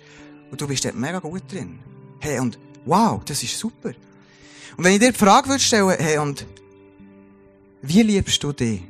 Und 0.51 0.61
du 0.61 0.67
bist 0.67 0.85
dort 0.85 0.95
mega 0.95 1.19
gut 1.19 1.43
drin. 1.53 1.79
Hey, 2.19 2.39
und 2.39 2.59
wow, 2.87 3.23
das 3.25 3.43
ist 3.43 3.59
super. 3.59 3.93
Und 4.77 4.85
wenn 4.85 4.95
ich 4.95 5.01
dir 5.01 5.13
die 5.13 5.19
Frage 5.19 5.49
würde 5.49 5.63
stellen, 5.63 5.95
hey, 5.99 6.17
und 6.17 6.47
wie 7.83 8.03
liebst 8.03 8.43
du 8.43 8.53
dich? 8.53 8.81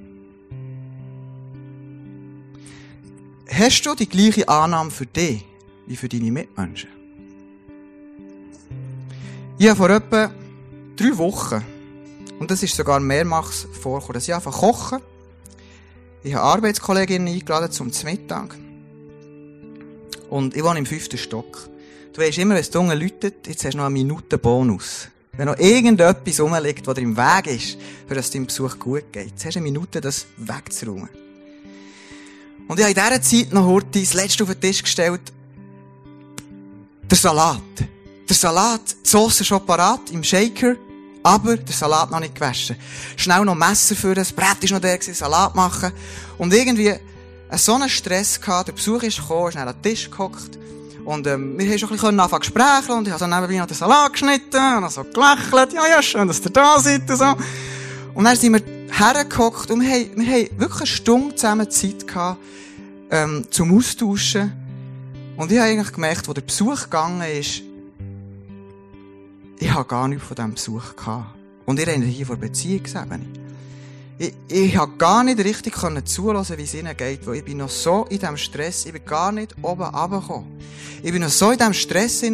Hast 3.49 3.83
du 3.83 3.95
die 3.95 4.09
gleiche 4.09 4.49
Annahme 4.49 4.91
für 4.91 5.07
dich 5.07 5.45
wie 5.87 5.97
für 5.97 6.09
deine 6.09 6.31
Mitmenschen? 6.31 6.89
Ich 9.59 9.69
habe 9.69 9.77
vor 9.77 9.91
etwa 9.91 10.33
drei 10.97 11.19
Wochen, 11.19 11.63
und 12.43 12.51
das 12.51 12.61
ist 12.61 12.75
sogar 12.75 12.99
mehrmals 12.99 13.69
vorgekommen, 13.71 14.15
dass 14.15 14.27
ich 14.27 14.35
einfach 14.35 14.53
kochen. 14.53 14.99
Ich 16.25 16.35
habe 16.35 16.43
Arbeitskolleginnen 16.43 17.33
eingeladen 17.33 17.71
zum 17.71 17.93
Mittag. 18.03 18.57
Und 20.29 20.57
ich 20.57 20.65
wohne 20.65 20.81
im 20.81 20.87
fünften 20.87 21.19
Stock. 21.19 21.69
Du 22.13 22.21
weißt 22.21 22.39
immer, 22.39 22.55
wenn 22.55 22.63
es 22.63 22.71
dunkel 22.71 23.01
läutet, 23.01 23.47
jetzt 23.47 23.65
hast 23.65 23.75
du 23.75 23.79
noch 23.79 23.85
eine 23.85 23.93
Minute 23.93 24.39
Bonus. 24.39 25.07
Wenn 25.35 25.47
noch 25.47 25.57
irgendetwas 25.57 26.41
rumliegt, 26.41 26.85
das 26.85 26.95
dir 26.97 27.03
im 27.03 27.17
Weg 27.17 27.47
ist, 27.47 27.79
für 28.09 28.17
dass 28.17 28.33
dein 28.33 28.47
Besuch 28.47 28.77
gut 28.77 29.13
geht, 29.13 29.31
jetzt 29.31 29.45
hast 29.45 29.55
du 29.55 29.61
eine 29.61 29.71
Minute, 29.71 30.01
das 30.01 30.27
wegzuräumen. 30.37 31.11
Und 32.67 32.81
ich 32.81 32.85
habe 32.85 32.93
in 32.93 33.21
dieser 33.21 33.23
Zeit 33.23 33.53
noch 33.53 33.67
heute 33.67 34.01
das 34.01 34.15
letzte 34.15 34.43
auf 34.43 34.51
den 34.51 34.61
Tisch 34.61 34.83
gestellt. 34.83 35.33
Der 37.09 37.17
Salat. 37.17 37.63
Der 38.29 38.35
Salat, 38.35 38.97
die 39.05 39.09
Sauce 39.09 39.47
schon 39.47 39.65
parat 39.65 40.11
im 40.11 40.25
Shaker, 40.25 40.75
aber 41.23 41.57
der 41.57 41.75
Salat 41.75 42.11
noch 42.11 42.21
nicht 42.21 42.35
gewaschen. 42.35 42.77
Schnell 43.17 43.45
noch 43.45 43.55
Messer 43.55 43.95
für 43.95 44.15
das 44.15 44.33
Brett 44.33 44.63
ist 44.63 44.71
noch 44.71 44.81
der 44.81 44.99
gewesen, 44.99 45.15
Salat 45.15 45.55
machen. 45.55 45.93
Und 46.39 46.53
irgendwie 46.53 46.95
so 47.57 47.75
einen 47.75 47.89
Stress 47.89 48.41
gehabt, 48.41 48.69
der 48.69 48.73
Besuch 48.73 49.03
ist 49.03 49.19
gekommen, 49.19 49.49
ist 49.49 49.53
schnell 49.55 49.69
an 49.69 49.75
den 49.75 49.83
Tisch 49.83 50.11
gehockt. 50.11 50.59
Und 51.05 51.27
ähm, 51.27 51.59
wir 51.59 51.69
haben 51.69 51.79
schon 51.79 51.89
ein 51.89 51.95
bisschen 51.97 52.21
anfangen 52.21 52.43
zu 52.43 52.49
sprechen 52.49 52.93
und 52.93 53.07
ich 53.07 53.13
habe 53.13 53.19
so 53.19 53.27
nebenbei 53.27 53.57
noch 53.57 53.67
den 53.67 53.77
Salat 53.77 54.13
geschnitten 54.13 54.85
und 54.85 54.91
so 54.91 55.03
gelächelt. 55.03 55.73
Ja, 55.73 55.89
ja, 55.89 56.03
schön, 56.03 56.29
dass 56.29 56.41
ihr 56.41 56.51
da 56.51 56.79
seid 56.79 57.11
und 57.11 57.17
so. 57.17 57.35
Und 58.15 58.25
dann 58.25 58.37
sind 58.37 58.53
wir 58.53 58.63
hergehockt 58.93 59.71
und 59.71 59.81
wir 59.81 59.91
haben, 59.91 60.11
wir 60.17 60.27
haben 60.27 60.59
wirklich 60.59 60.81
eine 60.81 60.87
Stunde 60.87 61.35
zusammen 61.35 61.71
Zeit 61.71 62.07
gehabt, 62.07 62.39
ähm, 63.11 63.47
zum 63.51 63.77
Austauschen. 63.77 64.53
Und 65.37 65.51
ich 65.51 65.59
habe 65.59 65.71
eigentlich 65.71 65.93
gemerkt, 65.93 66.29
wo 66.29 66.33
der 66.33 66.43
Besuch 66.43 66.85
gegangen 66.85 67.23
ist, 67.23 67.63
ich 69.63 69.73
habe 69.73 69.89
gar 69.89 70.09
nichts 70.09 70.25
von 70.25 70.35
diesem 70.35 70.55
Besuch 70.55 70.97
gehabt. 70.97 71.37
Und 71.67 71.79
ihr 71.79 71.87
redet 71.87 72.09
hier 72.09 72.27
von 72.27 72.39
Beziehungsebene. 72.39 73.25
Ich, 74.19 74.35
ich 74.49 74.77
habe 74.77 74.97
gar 74.99 75.23
nicht 75.23 75.39
richtig 75.39 75.75
zulassen, 76.05 76.59
wie 76.59 76.65
es 76.65 76.75
ihnen 76.75 76.97
geht, 76.97 77.25
weil 77.27 77.37
ich 77.37 77.45
bin 77.45 77.59
noch 77.59 77.69
so 77.69 78.05
in 78.11 78.19
diesem 78.19 78.37
Stress, 78.37 78.87
ich 78.87 78.93
bin 78.93 79.05
gar 79.05 79.31
nicht 79.31 79.55
oben 79.63 79.83
runtergekommen. 79.83 80.59
Ich 81.03 81.13
bin 81.13 81.23
noch 81.23 81.29
so 81.29 81.53
in 81.53 81.59
diesem 81.59 81.75
Stress 81.75 82.25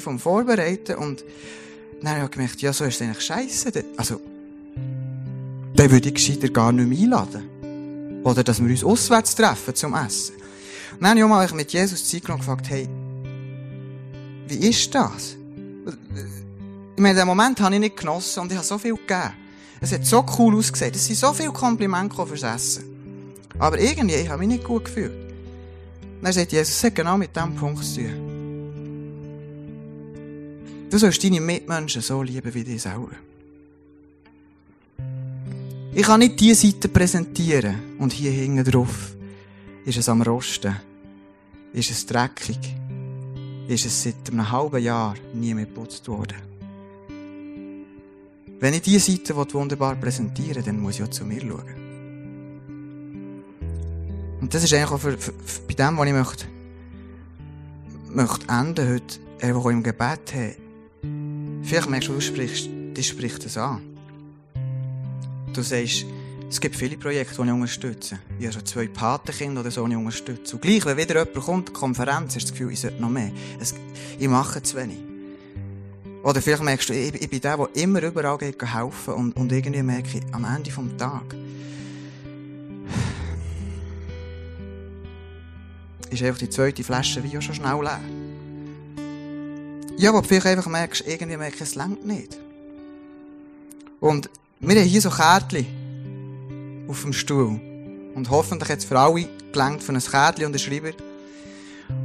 vom 0.00 0.18
Vorbereiten 0.20 0.96
und 0.96 1.24
dann 2.02 2.14
habe 2.14 2.24
ich 2.26 2.30
gemerkt, 2.30 2.62
ja, 2.62 2.72
so 2.72 2.84
ist 2.84 3.00
es 3.00 3.02
eigentlich 3.02 3.24
scheiße. 3.24 3.84
Also, 3.96 4.20
dann 5.74 5.90
würde 5.90 6.08
ich 6.08 6.14
gescheiter 6.14 6.48
gar 6.48 6.70
nicht 6.70 6.88
mehr 6.88 6.98
einladen. 6.98 8.22
Oder 8.22 8.44
dass 8.44 8.62
wir 8.62 8.70
uns 8.70 8.84
auswärts 8.84 9.34
treffen 9.34 9.74
zum 9.74 9.94
Essen. 9.94 10.36
Und 10.36 11.02
dann 11.02 11.10
habe 11.10 11.18
ich 11.18 11.24
auch 11.24 11.28
mal 11.28 11.48
mit 11.52 11.72
Jesus 11.72 12.08
Zeit 12.08 12.24
gefragt, 12.24 12.70
hey, 12.70 12.88
wie 14.48 14.68
ist 14.68 14.94
das? 14.94 15.36
Ich 16.96 17.02
meine, 17.02 17.18
den 17.18 17.26
Moment 17.26 17.60
habe 17.60 17.74
ich 17.74 17.80
nicht 17.80 17.98
genossen 17.98 18.40
und 18.40 18.50
ich 18.50 18.56
habe 18.56 18.66
so 18.66 18.78
viel 18.78 18.94
gegeben. 18.94 19.34
Es 19.82 19.92
hat 19.92 20.06
so 20.06 20.24
cool 20.38 20.56
ausgesehen. 20.56 20.94
Es 20.94 21.04
sind 21.04 21.16
so 21.16 21.34
viele 21.34 21.52
Komplimente 21.52 22.26
fürs 22.26 22.42
Essen. 22.42 22.84
Aber 23.58 23.78
irgendwie, 23.78 24.14
ich 24.14 24.30
habe 24.30 24.38
mich 24.38 24.48
nicht 24.48 24.64
gut 24.64 24.86
gefühlt. 24.86 25.12
dann 26.22 26.32
sagt 26.32 26.52
Jesus, 26.52 26.74
es 26.74 26.84
hat 26.84 26.94
genau 26.94 27.18
mit 27.18 27.36
diesem 27.36 27.54
Punkt 27.54 27.84
zu 27.84 28.00
tun. 28.00 28.32
Du 30.90 30.96
sollst 30.96 31.22
deine 31.22 31.38
Mitmenschen 31.40 32.00
so 32.00 32.22
lieben 32.22 32.54
wie 32.54 32.64
dich 32.64 32.80
selber. 32.80 33.16
Ich 35.94 36.02
kann 36.02 36.20
nicht 36.20 36.40
diese 36.40 36.66
Seite 36.66 36.88
präsentieren 36.88 37.98
und 37.98 38.14
hier 38.14 38.30
hinten 38.30 38.64
drauf 38.64 39.14
ist 39.84 39.98
es 39.98 40.08
am 40.08 40.22
Rosten, 40.22 40.76
ist 41.74 41.90
es 41.90 42.06
dreckig, 42.06 42.58
ist 43.68 43.84
es 43.84 44.02
seit 44.02 44.30
einem 44.30 44.50
halben 44.50 44.82
Jahr 44.82 45.14
nie 45.34 45.52
mehr 45.52 45.66
geputzt 45.66 46.08
worden. 46.08 46.55
Wenn 48.58 48.74
ich 48.74 48.82
diese 48.82 49.12
Seite 49.12 49.36
wunderbar 49.36 49.96
präsentieren 49.96 50.64
dann 50.64 50.80
muss 50.80 50.96
ich 50.96 51.02
auch 51.02 51.10
zu 51.10 51.24
mir 51.24 51.40
schauen. 51.40 51.86
Und 54.40 54.54
das 54.54 54.64
ist 54.64 54.72
eigentlich 54.72 54.90
auch 54.90 55.00
für, 55.00 55.18
für, 55.18 55.32
für 55.32 55.60
bei 55.62 55.74
dem, 55.74 55.98
was 55.98 56.06
ich 56.06 56.12
möchte, 56.12 56.46
möchte 58.10 58.48
enden 58.48 58.88
heute, 58.88 59.18
einfach 59.42 59.66
im 59.66 59.82
Gebet 59.82 60.34
haben. 60.34 61.62
Vielleicht 61.62 61.90
merkst 61.90 62.08
du, 62.08 62.14
du 62.14 62.20
sprichst, 62.20 62.68
dich 62.96 63.08
spricht 63.08 63.44
das 63.44 63.58
an. 63.58 63.82
Du 65.52 65.62
sagst, 65.62 66.06
es 66.48 66.60
gibt 66.60 66.76
viele 66.76 66.96
Projekte, 66.96 67.42
die 67.42 67.48
ich 67.48 67.54
unterstütze. 67.54 68.18
Ich 68.38 68.46
habe 68.46 68.54
schon 68.54 68.66
zwei 68.66 68.86
Patenkinder 68.86 69.60
oder 69.60 69.70
so, 69.70 69.84
die 69.86 69.92
ich 69.92 69.98
unterstütze. 69.98 70.56
Und 70.56 70.62
gleich, 70.62 70.86
wenn 70.86 70.96
wieder 70.96 71.26
jemand 71.26 71.34
kommt, 71.34 71.68
eine 71.68 71.78
Konferenz, 71.78 72.36
hast 72.36 72.46
du 72.46 72.50
das 72.50 72.52
Gefühl, 72.52 72.72
ich 72.72 72.80
sollte 72.80 73.00
noch 73.00 73.10
mehr. 73.10 73.32
Es, 73.58 73.74
ich 74.18 74.28
mache 74.28 74.62
zu 74.62 74.76
wenig. 74.76 74.98
Oder 76.26 76.42
vielleicht 76.42 76.64
merkst 76.64 76.88
du, 76.88 76.92
ich, 76.92 77.14
ich 77.14 77.30
bin 77.30 77.40
der, 77.40 77.56
der 77.56 77.68
immer 77.76 78.02
überall 78.02 78.36
geht 78.36 78.60
helfen 78.60 79.14
und, 79.14 79.36
und 79.36 79.52
irgendwie 79.52 79.80
merke 79.80 80.18
ich, 80.18 80.34
am 80.34 80.44
Ende 80.44 80.72
des 80.72 80.96
Tages 80.96 81.38
ist 86.10 86.22
einfach 86.24 86.38
die 86.38 86.50
zweite 86.50 86.82
Flasche 86.82 87.22
auch 87.22 87.40
schon 87.40 87.54
schnell 87.54 87.80
leer. 87.80 88.00
Ja, 89.98 90.10
aber 90.10 90.24
vielleicht 90.24 90.46
einfach 90.46 90.66
merkst, 90.66 91.04
irgendwie 91.06 91.36
merke 91.36 91.54
ich, 91.54 91.60
es 91.60 91.76
längt 91.76 92.04
nicht. 92.04 92.36
Und 94.00 94.28
wir 94.58 94.80
haben 94.80 94.84
hier 94.84 95.00
so 95.00 95.10
Kärtchen 95.10 96.86
auf 96.88 97.02
dem 97.02 97.12
Stuhl. 97.12 97.60
Und 98.16 98.30
hoffentlich 98.30 98.68
hat 98.68 98.80
es 98.80 98.84
für 98.84 98.98
alle 98.98 99.28
gelangt 99.52 99.84
von 99.84 99.94
einem 99.94 100.04
Kärtchen 100.04 100.46
und 100.46 100.54
einem 100.54 100.58
Schreiber. 100.58 100.90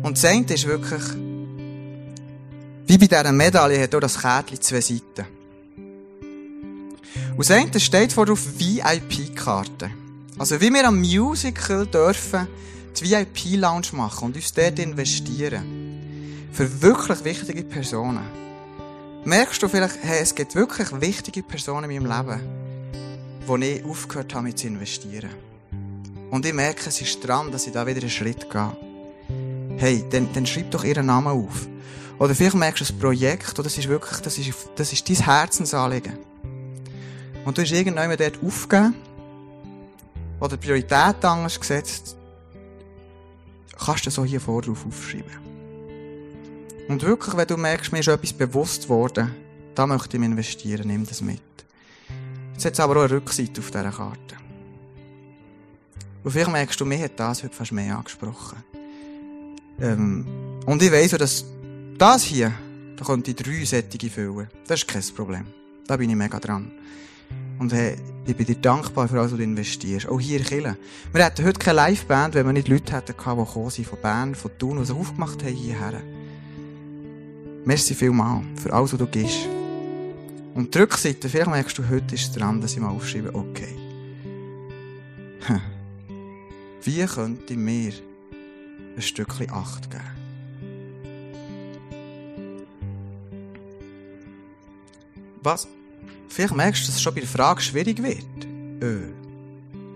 Und 0.03 0.15
das 0.15 0.25
eine 0.25 0.45
ist 0.45 0.67
wirklich, 0.67 1.01
wie 2.91 2.97
bei 2.97 3.08
dieser 3.08 3.32
Medaille 3.32 3.82
hat 3.82 3.95
auch 3.95 4.01
das 4.01 4.19
Kärtchen 4.19 4.60
zwei 4.60 4.82
Seiten. 4.82 5.25
Und 7.38 7.39
das 7.39 7.51
eine 7.51 7.80
steht 7.80 8.12
vor 8.12 8.30
auf 8.30 8.60
VIP-Karte. 8.60 9.91
Also 10.38 10.60
wie 10.60 10.73
wir 10.73 10.86
am 10.86 10.99
Musical 10.99 11.88
dürfen 11.88 12.49
die 12.99 13.10
VIP-Lounge 13.10 13.88
machen 13.93 14.25
und 14.25 14.36
uns 14.36 14.51
dort 14.51 14.77
investieren. 14.77 15.63
für 16.51 16.82
wirklich 16.82 17.23
wichtige 17.23 17.63
Personen. 17.63 18.25
Merkst 19.23 19.63
du 19.63 19.69
vielleicht, 19.69 19.99
hey, 20.01 20.19
es 20.21 20.36
gibt 20.36 20.54
wirklich 20.54 20.89
wichtige 20.99 21.43
Personen 21.43 21.89
in 21.89 22.04
meinem 22.04 22.17
Leben, 22.17 22.41
wo 23.47 23.56
ich 23.56 23.86
aufgehört 23.86 24.36
habe, 24.36 24.47
mit 24.47 24.60
zu 24.60 24.67
investieren. 24.67 25.30
Und 26.30 26.45
ich 26.45 26.54
merke, 26.54 26.89
es 26.89 26.99
ist 26.99 27.25
dran, 27.25 27.54
dass 27.54 27.67
ich 27.67 27.71
da 27.71 27.88
wieder 27.88 28.01
einen 28.01 28.10
Schritt 28.10 28.49
gehe. 28.49 28.75
Hey, 29.77 30.04
dann, 30.10 30.27
dann 30.34 30.45
schreib 30.45 30.71
doch 30.71 30.84
ihren 30.84 31.06
Namen 31.06 31.30
auf. 31.30 31.69
Oder 32.21 32.36
vielleicht 32.36 32.55
merkst 32.55 32.88
du 32.88 32.93
ein 32.93 32.99
Projekt, 32.99 33.53
oder 33.53 33.63
das 33.63 33.79
ist 33.79 33.88
wirklich, 33.88 34.19
das 34.19 34.38
ist, 34.38 34.53
das 34.75 34.93
ist 34.93 35.10
dein 35.10 35.25
Herzensanliegen. 35.25 36.19
Und 37.45 37.57
du 37.57 37.63
hast 37.63 37.71
irgendjemand 37.71 38.19
dort 38.19 38.43
aufgegeben, 38.43 38.93
oder 40.39 40.55
Prioritäten 40.55 41.25
anders 41.25 41.60
gesetzt, 41.60 42.15
kannst 43.84 44.05
du 44.05 44.12
so 44.12 44.23
hier 44.23 44.39
vor 44.39 44.62
drauf 44.62 44.86
aufschreiben. 44.86 45.36
Und 46.89 47.01
wirklich, 47.01 47.36
wenn 47.36 47.47
du 47.47 47.57
merkst, 47.57 47.91
mir 47.91 48.01
ist 48.01 48.07
etwas 48.07 48.34
bewusst 48.34 48.88
worden, 48.88 49.34
da 49.73 49.88
möchte 49.88 50.15
ich 50.15 50.23
investieren, 50.23 50.89
nimm 50.89 51.07
das 51.07 51.21
mit. 51.21 51.41
Jetzt 52.53 52.65
hat 52.65 52.73
es 52.73 52.79
aber 52.81 52.97
auch 52.97 53.05
eine 53.05 53.13
Rückseite 53.13 53.62
auf 53.62 53.71
dieser 53.71 53.91
Karte. 53.91 54.36
Und 56.23 56.29
vielleicht 56.29 56.51
merkst 56.51 56.79
du, 56.79 56.86
mir 56.86 56.99
hat 56.99 57.19
das 57.19 57.41
heute 57.41 57.55
fast 57.55 57.71
mehr 57.71 57.97
angesprochen. 57.97 58.63
Ähm, 59.79 60.27
und 60.67 60.84
ich 60.84 60.91
weiss 60.91 61.15
auch, 61.15 61.17
dass 61.17 61.45
das 62.01 62.23
hier, 62.23 62.51
da 62.97 63.05
könnte 63.05 63.29
ich 63.29 63.37
drei 63.37 63.63
Sättige 63.63 64.09
füllen. 64.09 64.47
Das 64.65 64.79
ist 64.79 64.87
kein 64.87 65.03
Problem. 65.15 65.45
Da 65.85 65.97
bin 65.97 66.09
ich 66.09 66.15
mega 66.15 66.39
dran. 66.39 66.71
Und 67.59 67.71
hey, 67.73 67.95
ich 68.25 68.35
bin 68.35 68.47
dir 68.47 68.55
dankbar 68.55 69.07
für 69.07 69.19
alles, 69.19 69.33
was 69.33 69.37
du 69.37 69.43
investierst. 69.43 70.07
Auch 70.07 70.19
hier 70.19 70.39
in 70.39 70.43
Kille. 70.43 70.77
Wir 71.13 71.23
hätten 71.23 71.45
heute 71.45 71.59
keine 71.59 71.85
Liveband, 71.85 72.33
wenn 72.33 72.47
wir 72.47 72.53
nicht 72.53 72.69
Leute 72.69 72.93
hätten 72.93 73.11
die 73.11 73.17
gekommen 73.17 73.45
sind 73.69 73.87
von 73.87 74.01
Bern, 74.01 74.33
von 74.33 74.49
Thun, 74.57 74.79
die 74.79 74.85
sich 74.85 74.95
aufgemacht 74.95 75.43
haben 75.43 75.53
hierher. 75.53 76.01
Merci 77.65 77.93
vielmal 77.93 78.41
für 78.55 78.73
alles, 78.73 78.93
was 78.93 78.99
du 78.99 79.05
gibst. 79.05 79.47
Und 80.55 80.73
die 80.73 80.79
Rückseite, 80.79 81.29
vielleicht 81.29 81.51
merkst 81.51 81.77
du, 81.77 81.87
heute 81.87 82.15
ist 82.15 82.23
es 82.23 82.31
dran, 82.31 82.61
dass 82.61 82.73
ich 82.73 82.79
mal 82.79 82.89
aufschreibe, 82.89 83.35
okay. 83.35 83.77
Wie 86.83 87.05
könnte 87.05 87.55
mir 87.55 87.93
ein 88.95 89.01
Stückchen 89.03 89.51
Acht 89.51 89.91
geben? 89.91 90.11
Was? 95.43 95.67
Vielleicht 96.27 96.56
merkst 96.56 96.84
du, 96.84 96.88
dass 96.88 96.95
es 96.95 97.01
schon 97.01 97.13
bei 97.13 97.21
der 97.21 97.30
Frage 97.30 97.62
schwierig 97.62 98.01
wird. 98.01 98.47
Öh, 98.82 99.10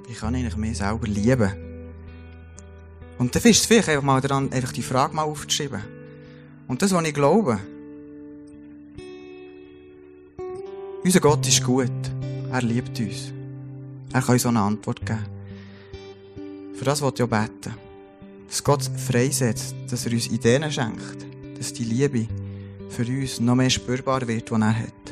wie 0.08 0.14
kann 0.14 0.36
ich 0.36 0.42
eigentlich 0.42 0.58
mich 0.58 0.78
selber 0.78 1.08
lieben? 1.08 1.52
Und 3.18 3.34
dann 3.34 3.44
ist 3.44 3.60
es 3.62 3.66
vielleicht 3.66 3.90
einfach 3.90 4.04
mal 4.04 4.22
daran, 4.22 4.52
einfach 4.52 4.74
die 4.74 4.82
Frage 4.82 5.16
mal 5.16 5.24
aufzuschreiben. 5.24 5.82
Und 6.68 6.82
das, 6.82 6.92
was 6.92 7.06
ich 7.06 7.14
glaube, 7.14 7.60
unser 11.04 11.20
Gott 11.20 11.48
ist 11.48 11.64
gut. 11.64 11.92
Er 12.52 12.62
liebt 12.62 13.00
uns. 13.00 13.32
Er 14.12 14.22
kann 14.22 14.34
uns 14.34 14.46
eine 14.46 14.60
Antwort 14.60 15.06
geben. 15.06 15.26
Für 16.74 16.86
das 16.86 17.02
wollte 17.02 17.24
ich 17.24 17.30
auch 17.30 17.40
beten. 17.40 17.76
Dass 18.48 18.64
Gott 18.64 18.84
freisetzt, 18.84 19.76
dass 19.90 20.06
er 20.06 20.12
uns 20.12 20.28
Ideen 20.28 20.72
schenkt, 20.72 21.26
dass 21.58 21.74
die 21.74 21.84
Liebe 21.84 22.28
für 22.90 23.06
uns 23.06 23.40
noch 23.40 23.56
mehr 23.56 23.70
spürbar 23.70 24.28
wird, 24.28 24.50
die 24.50 24.54
er 24.54 24.80
hat. 24.80 25.05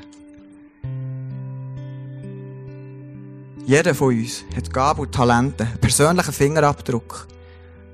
Jeder 3.65 3.95
von 3.95 4.13
uns 4.13 4.43
hat 4.55 4.73
Gaben 4.73 5.01
und 5.01 5.13
Talente, 5.13 5.65
einen 5.65 5.77
persönlichen 5.79 6.33
Fingerabdruck. 6.33 7.27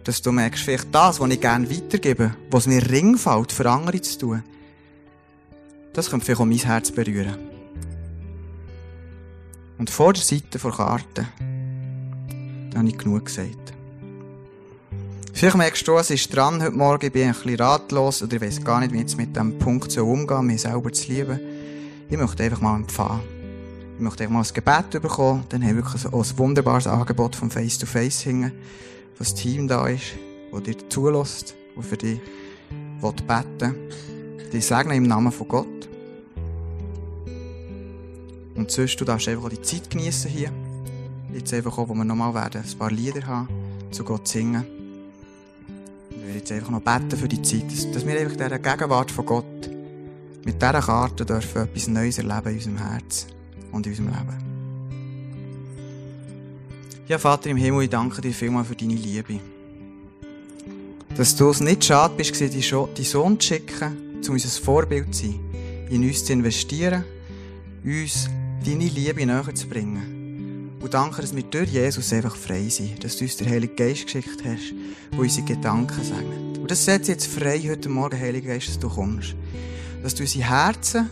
Dass 0.04 0.22
du 0.22 0.32
merkst, 0.32 0.64
vielleicht 0.64 0.88
das, 0.92 1.20
was 1.20 1.30
ich 1.30 1.40
gerne 1.40 1.70
weitergebe, 1.70 2.34
was 2.50 2.66
mir 2.66 2.90
Ring 2.90 3.18
fällt, 3.18 3.52
für 3.52 3.70
andere 3.70 4.02
zu 4.02 4.18
tun, 4.18 4.44
das 5.94 6.10
könnte 6.10 6.26
vielleicht 6.26 6.42
auch 6.42 6.46
mein 6.46 6.58
Herz 6.58 6.92
berühren. 6.92 7.38
Und 9.78 9.92
vor 9.92 10.14
der 10.14 10.24
Seite 10.24 10.58
der 10.58 10.72
Karte, 10.72 11.28
da 12.72 12.80
habe 12.80 12.88
ich 12.88 12.98
genug 12.98 13.26
gesagt. 13.26 13.74
Vielleicht 15.34 15.58
merkst 15.58 15.88
du, 15.88 15.98
es 15.98 16.10
ist 16.10 16.36
dran 16.36 16.62
heute 16.64 16.72
Morgen, 16.72 17.06
ich 17.06 17.14
bin 17.14 17.28
ein 17.28 17.34
bisschen 17.34 17.56
ratlos 17.56 18.24
oder 18.24 18.38
ich 18.38 18.42
weiß 18.42 18.64
gar 18.64 18.80
nicht, 18.80 18.92
wie 18.92 18.98
ich 18.98 19.04
jetzt 19.04 19.18
mit 19.18 19.36
diesem 19.36 19.60
Punkt 19.60 19.92
so 19.92 20.06
umgehen, 20.06 20.48
mich 20.48 20.62
selber 20.62 20.92
zu 20.92 21.12
lieben. 21.12 21.40
Ich 22.10 22.18
möchte 22.18 22.44
einfach 22.44 22.60
mal 22.60 22.76
empfangen. 22.76 23.39
Einfach 24.00 24.30
mal 24.30 24.42
ein 24.42 24.54
Gebet 24.54 25.02
bekommen, 25.02 25.44
dann 25.50 25.62
haben 25.62 25.76
wir 25.76 25.84
wirklich 25.84 26.06
auch 26.06 26.24
ein 26.24 26.38
wunderbares 26.38 26.88
Angebot 26.88 27.36
vom 27.36 27.52
Face-to-Face 27.52 28.22
hingen, 28.22 28.54
wo 29.18 29.20
das 29.20 29.36
Team 29.36 29.68
da 29.68 29.88
ist, 29.88 30.16
das 30.52 30.64
dir 30.64 30.90
zulässt, 30.90 31.56
und 31.76 31.86
für 31.86 31.98
dich 31.98 32.20
beten 33.02 33.60
will. 33.60 34.50
Die 34.54 34.62
segnen 34.62 34.98
im 34.98 35.04
Namen 35.04 35.32
von 35.32 35.48
Gott. 35.48 35.90
Und 38.56 38.72
sonst, 38.72 39.00
du 39.00 39.06
darfst 39.06 39.28
einfach 39.28 39.46
auch 39.46 39.50
die 39.50 39.62
Zeit 39.62 39.90
genießen 39.90 40.32
hier. 40.32 40.52
Jetzt 41.34 41.54
einfach 41.54 41.78
auch, 41.78 41.90
wo 41.90 41.94
wir 41.94 42.06
nochmal 42.06 42.34
werden, 42.34 42.64
ein 42.68 42.78
paar 42.78 42.92
Lieder 42.92 43.28
haben, 43.28 43.50
zu 43.92 44.04
Gott 44.04 44.28
singen. 44.28 44.66
Ich 46.10 46.22
werde 46.22 46.40
jetzt 46.40 46.52
einfach 46.52 46.72
noch 46.72 46.82
beten 46.82 47.18
für 47.18 47.28
die 47.28 47.42
Zeit, 47.42 47.66
dass, 47.94 48.06
wir 48.06 48.20
einfach 48.20 48.34
in 48.34 48.38
dieser 48.38 48.60
Gegenwart 48.60 49.12
von 49.12 49.26
Gott 49.26 49.70
mit 50.46 50.62
dieser 50.62 50.82
Karte 50.82 51.26
dürfen 51.26 51.64
etwas 51.64 51.88
Neues 51.88 52.18
erleben 52.18 52.50
in 52.50 52.56
unserem 52.56 52.78
Herz 52.78 53.28
und 53.72 53.86
in 53.86 53.92
unserem 53.92 54.08
Leben. 54.08 54.50
Ja, 57.08 57.18
Vater 57.18 57.50
im 57.50 57.58
Himmel, 57.58 57.86
ich 57.86 57.90
danke 57.90 58.22
dir 58.22 58.32
vielmal 58.32 58.64
für 58.64 58.76
deine 58.76 58.94
Liebe. 58.94 59.40
Dass 61.16 61.36
du 61.36 61.50
es 61.50 61.60
nicht 61.60 61.84
schade 61.84 62.14
bist, 62.16 62.40
deinen 62.40 62.62
Sohn 62.62 63.40
zu 63.40 63.48
schicken, 63.48 64.22
um 64.28 64.34
unser 64.34 64.62
Vorbild 64.62 65.14
zu 65.16 65.26
sein, 65.26 65.40
in 65.90 66.04
uns 66.04 66.24
zu 66.24 66.34
investieren, 66.34 67.04
uns 67.84 68.30
deine 68.64 68.86
Liebe 68.86 69.26
näher 69.26 69.56
zu 69.56 69.68
bringen. 69.68 70.20
Und 70.82 70.94
danke, 70.94 71.22
dass 71.22 71.36
wir 71.36 71.44
durch 71.44 71.72
Jesus 71.72 72.14
einfach 72.14 72.36
frei 72.36 72.70
sind. 72.70 73.04
Dass 73.04 73.18
du 73.18 73.26
uns 73.26 73.38
den 73.38 73.50
Heiligen 73.50 73.76
Geist 73.76 74.06
geschickt 74.06 74.44
hast, 74.46 74.74
der 75.12 75.20
unsere 75.20 75.46
Gedanken 75.46 76.04
segnet. 76.04 76.58
Und 76.58 76.72
das 76.72 76.86
setzt 76.86 77.10
jetzt 77.10 77.28
frei 77.28 77.60
heute 77.60 77.90
Morgen, 77.90 78.20
Heiliger 78.20 78.54
Geist, 78.54 78.70
dass 78.70 78.80
du 78.80 78.88
kommst. 78.88 79.36
Dass 80.04 80.16
du 80.16 80.24
unsere 80.24 80.48
Herzen 80.48 81.10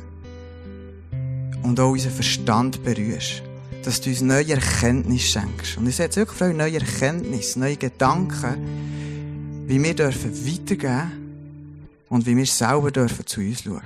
und 1.64 1.80
auch 1.80 1.92
unseren 1.92 2.14
Verstand 2.14 2.84
berührst. 2.84 3.44
Dass 3.84 4.02
du 4.02 4.10
uns 4.10 4.22
neue 4.22 4.54
Erkenntnis 4.54 5.24
schenkst. 5.24 5.78
Und 5.78 5.88
ich 5.88 5.96
setze 5.96 6.20
wirklich 6.20 6.38
frei 6.38 6.54
neue 6.54 6.80
Erkenntnis, 6.80 7.56
neue 7.56 7.78
Gedanken, 7.78 9.66
wie 9.68 9.82
wir 9.82 9.94
dürfen 9.94 10.34
weitergeben 10.46 11.78
und 12.10 12.26
wie 12.26 12.36
wir 12.36 12.46
selber 12.46 12.92
dürfen 12.92 13.26
zu 13.26 13.42
uns 13.42 13.64
schauen. 13.64 13.82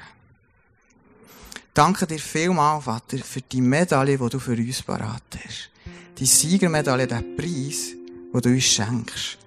Danke 1.74 2.06
dir 2.06 2.20
vielmal, 2.20 2.82
Vater, 2.82 3.18
für 3.18 3.42
die 3.42 3.62
Medaille, 3.62 4.18
die 4.18 4.30
du 4.30 4.40
für 4.40 4.58
uns 4.58 4.82
parat 4.82 5.24
hast. 5.36 5.70
Die 6.18 6.26
Siegermedaille, 6.26 7.08
der 7.08 7.24
Preis, 7.38 7.94
den 8.34 8.42
du 8.42 8.50
uns 8.50 8.64
schenkst. 8.64 9.38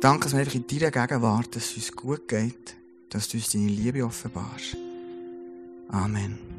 Danke, 0.00 0.24
dass 0.24 0.32
wir 0.32 0.40
einfach 0.40 0.54
in 0.54 0.66
deiner 0.66 0.90
Gegenwart, 0.90 1.54
dass 1.54 1.64
es 1.64 1.76
uns 1.76 1.92
gut 1.92 2.26
geht, 2.28 2.74
dass 3.10 3.28
du 3.28 3.36
uns 3.36 3.50
deine 3.50 3.66
Liebe 3.66 4.04
offenbarst. 4.04 4.76
Amen. 5.90 6.51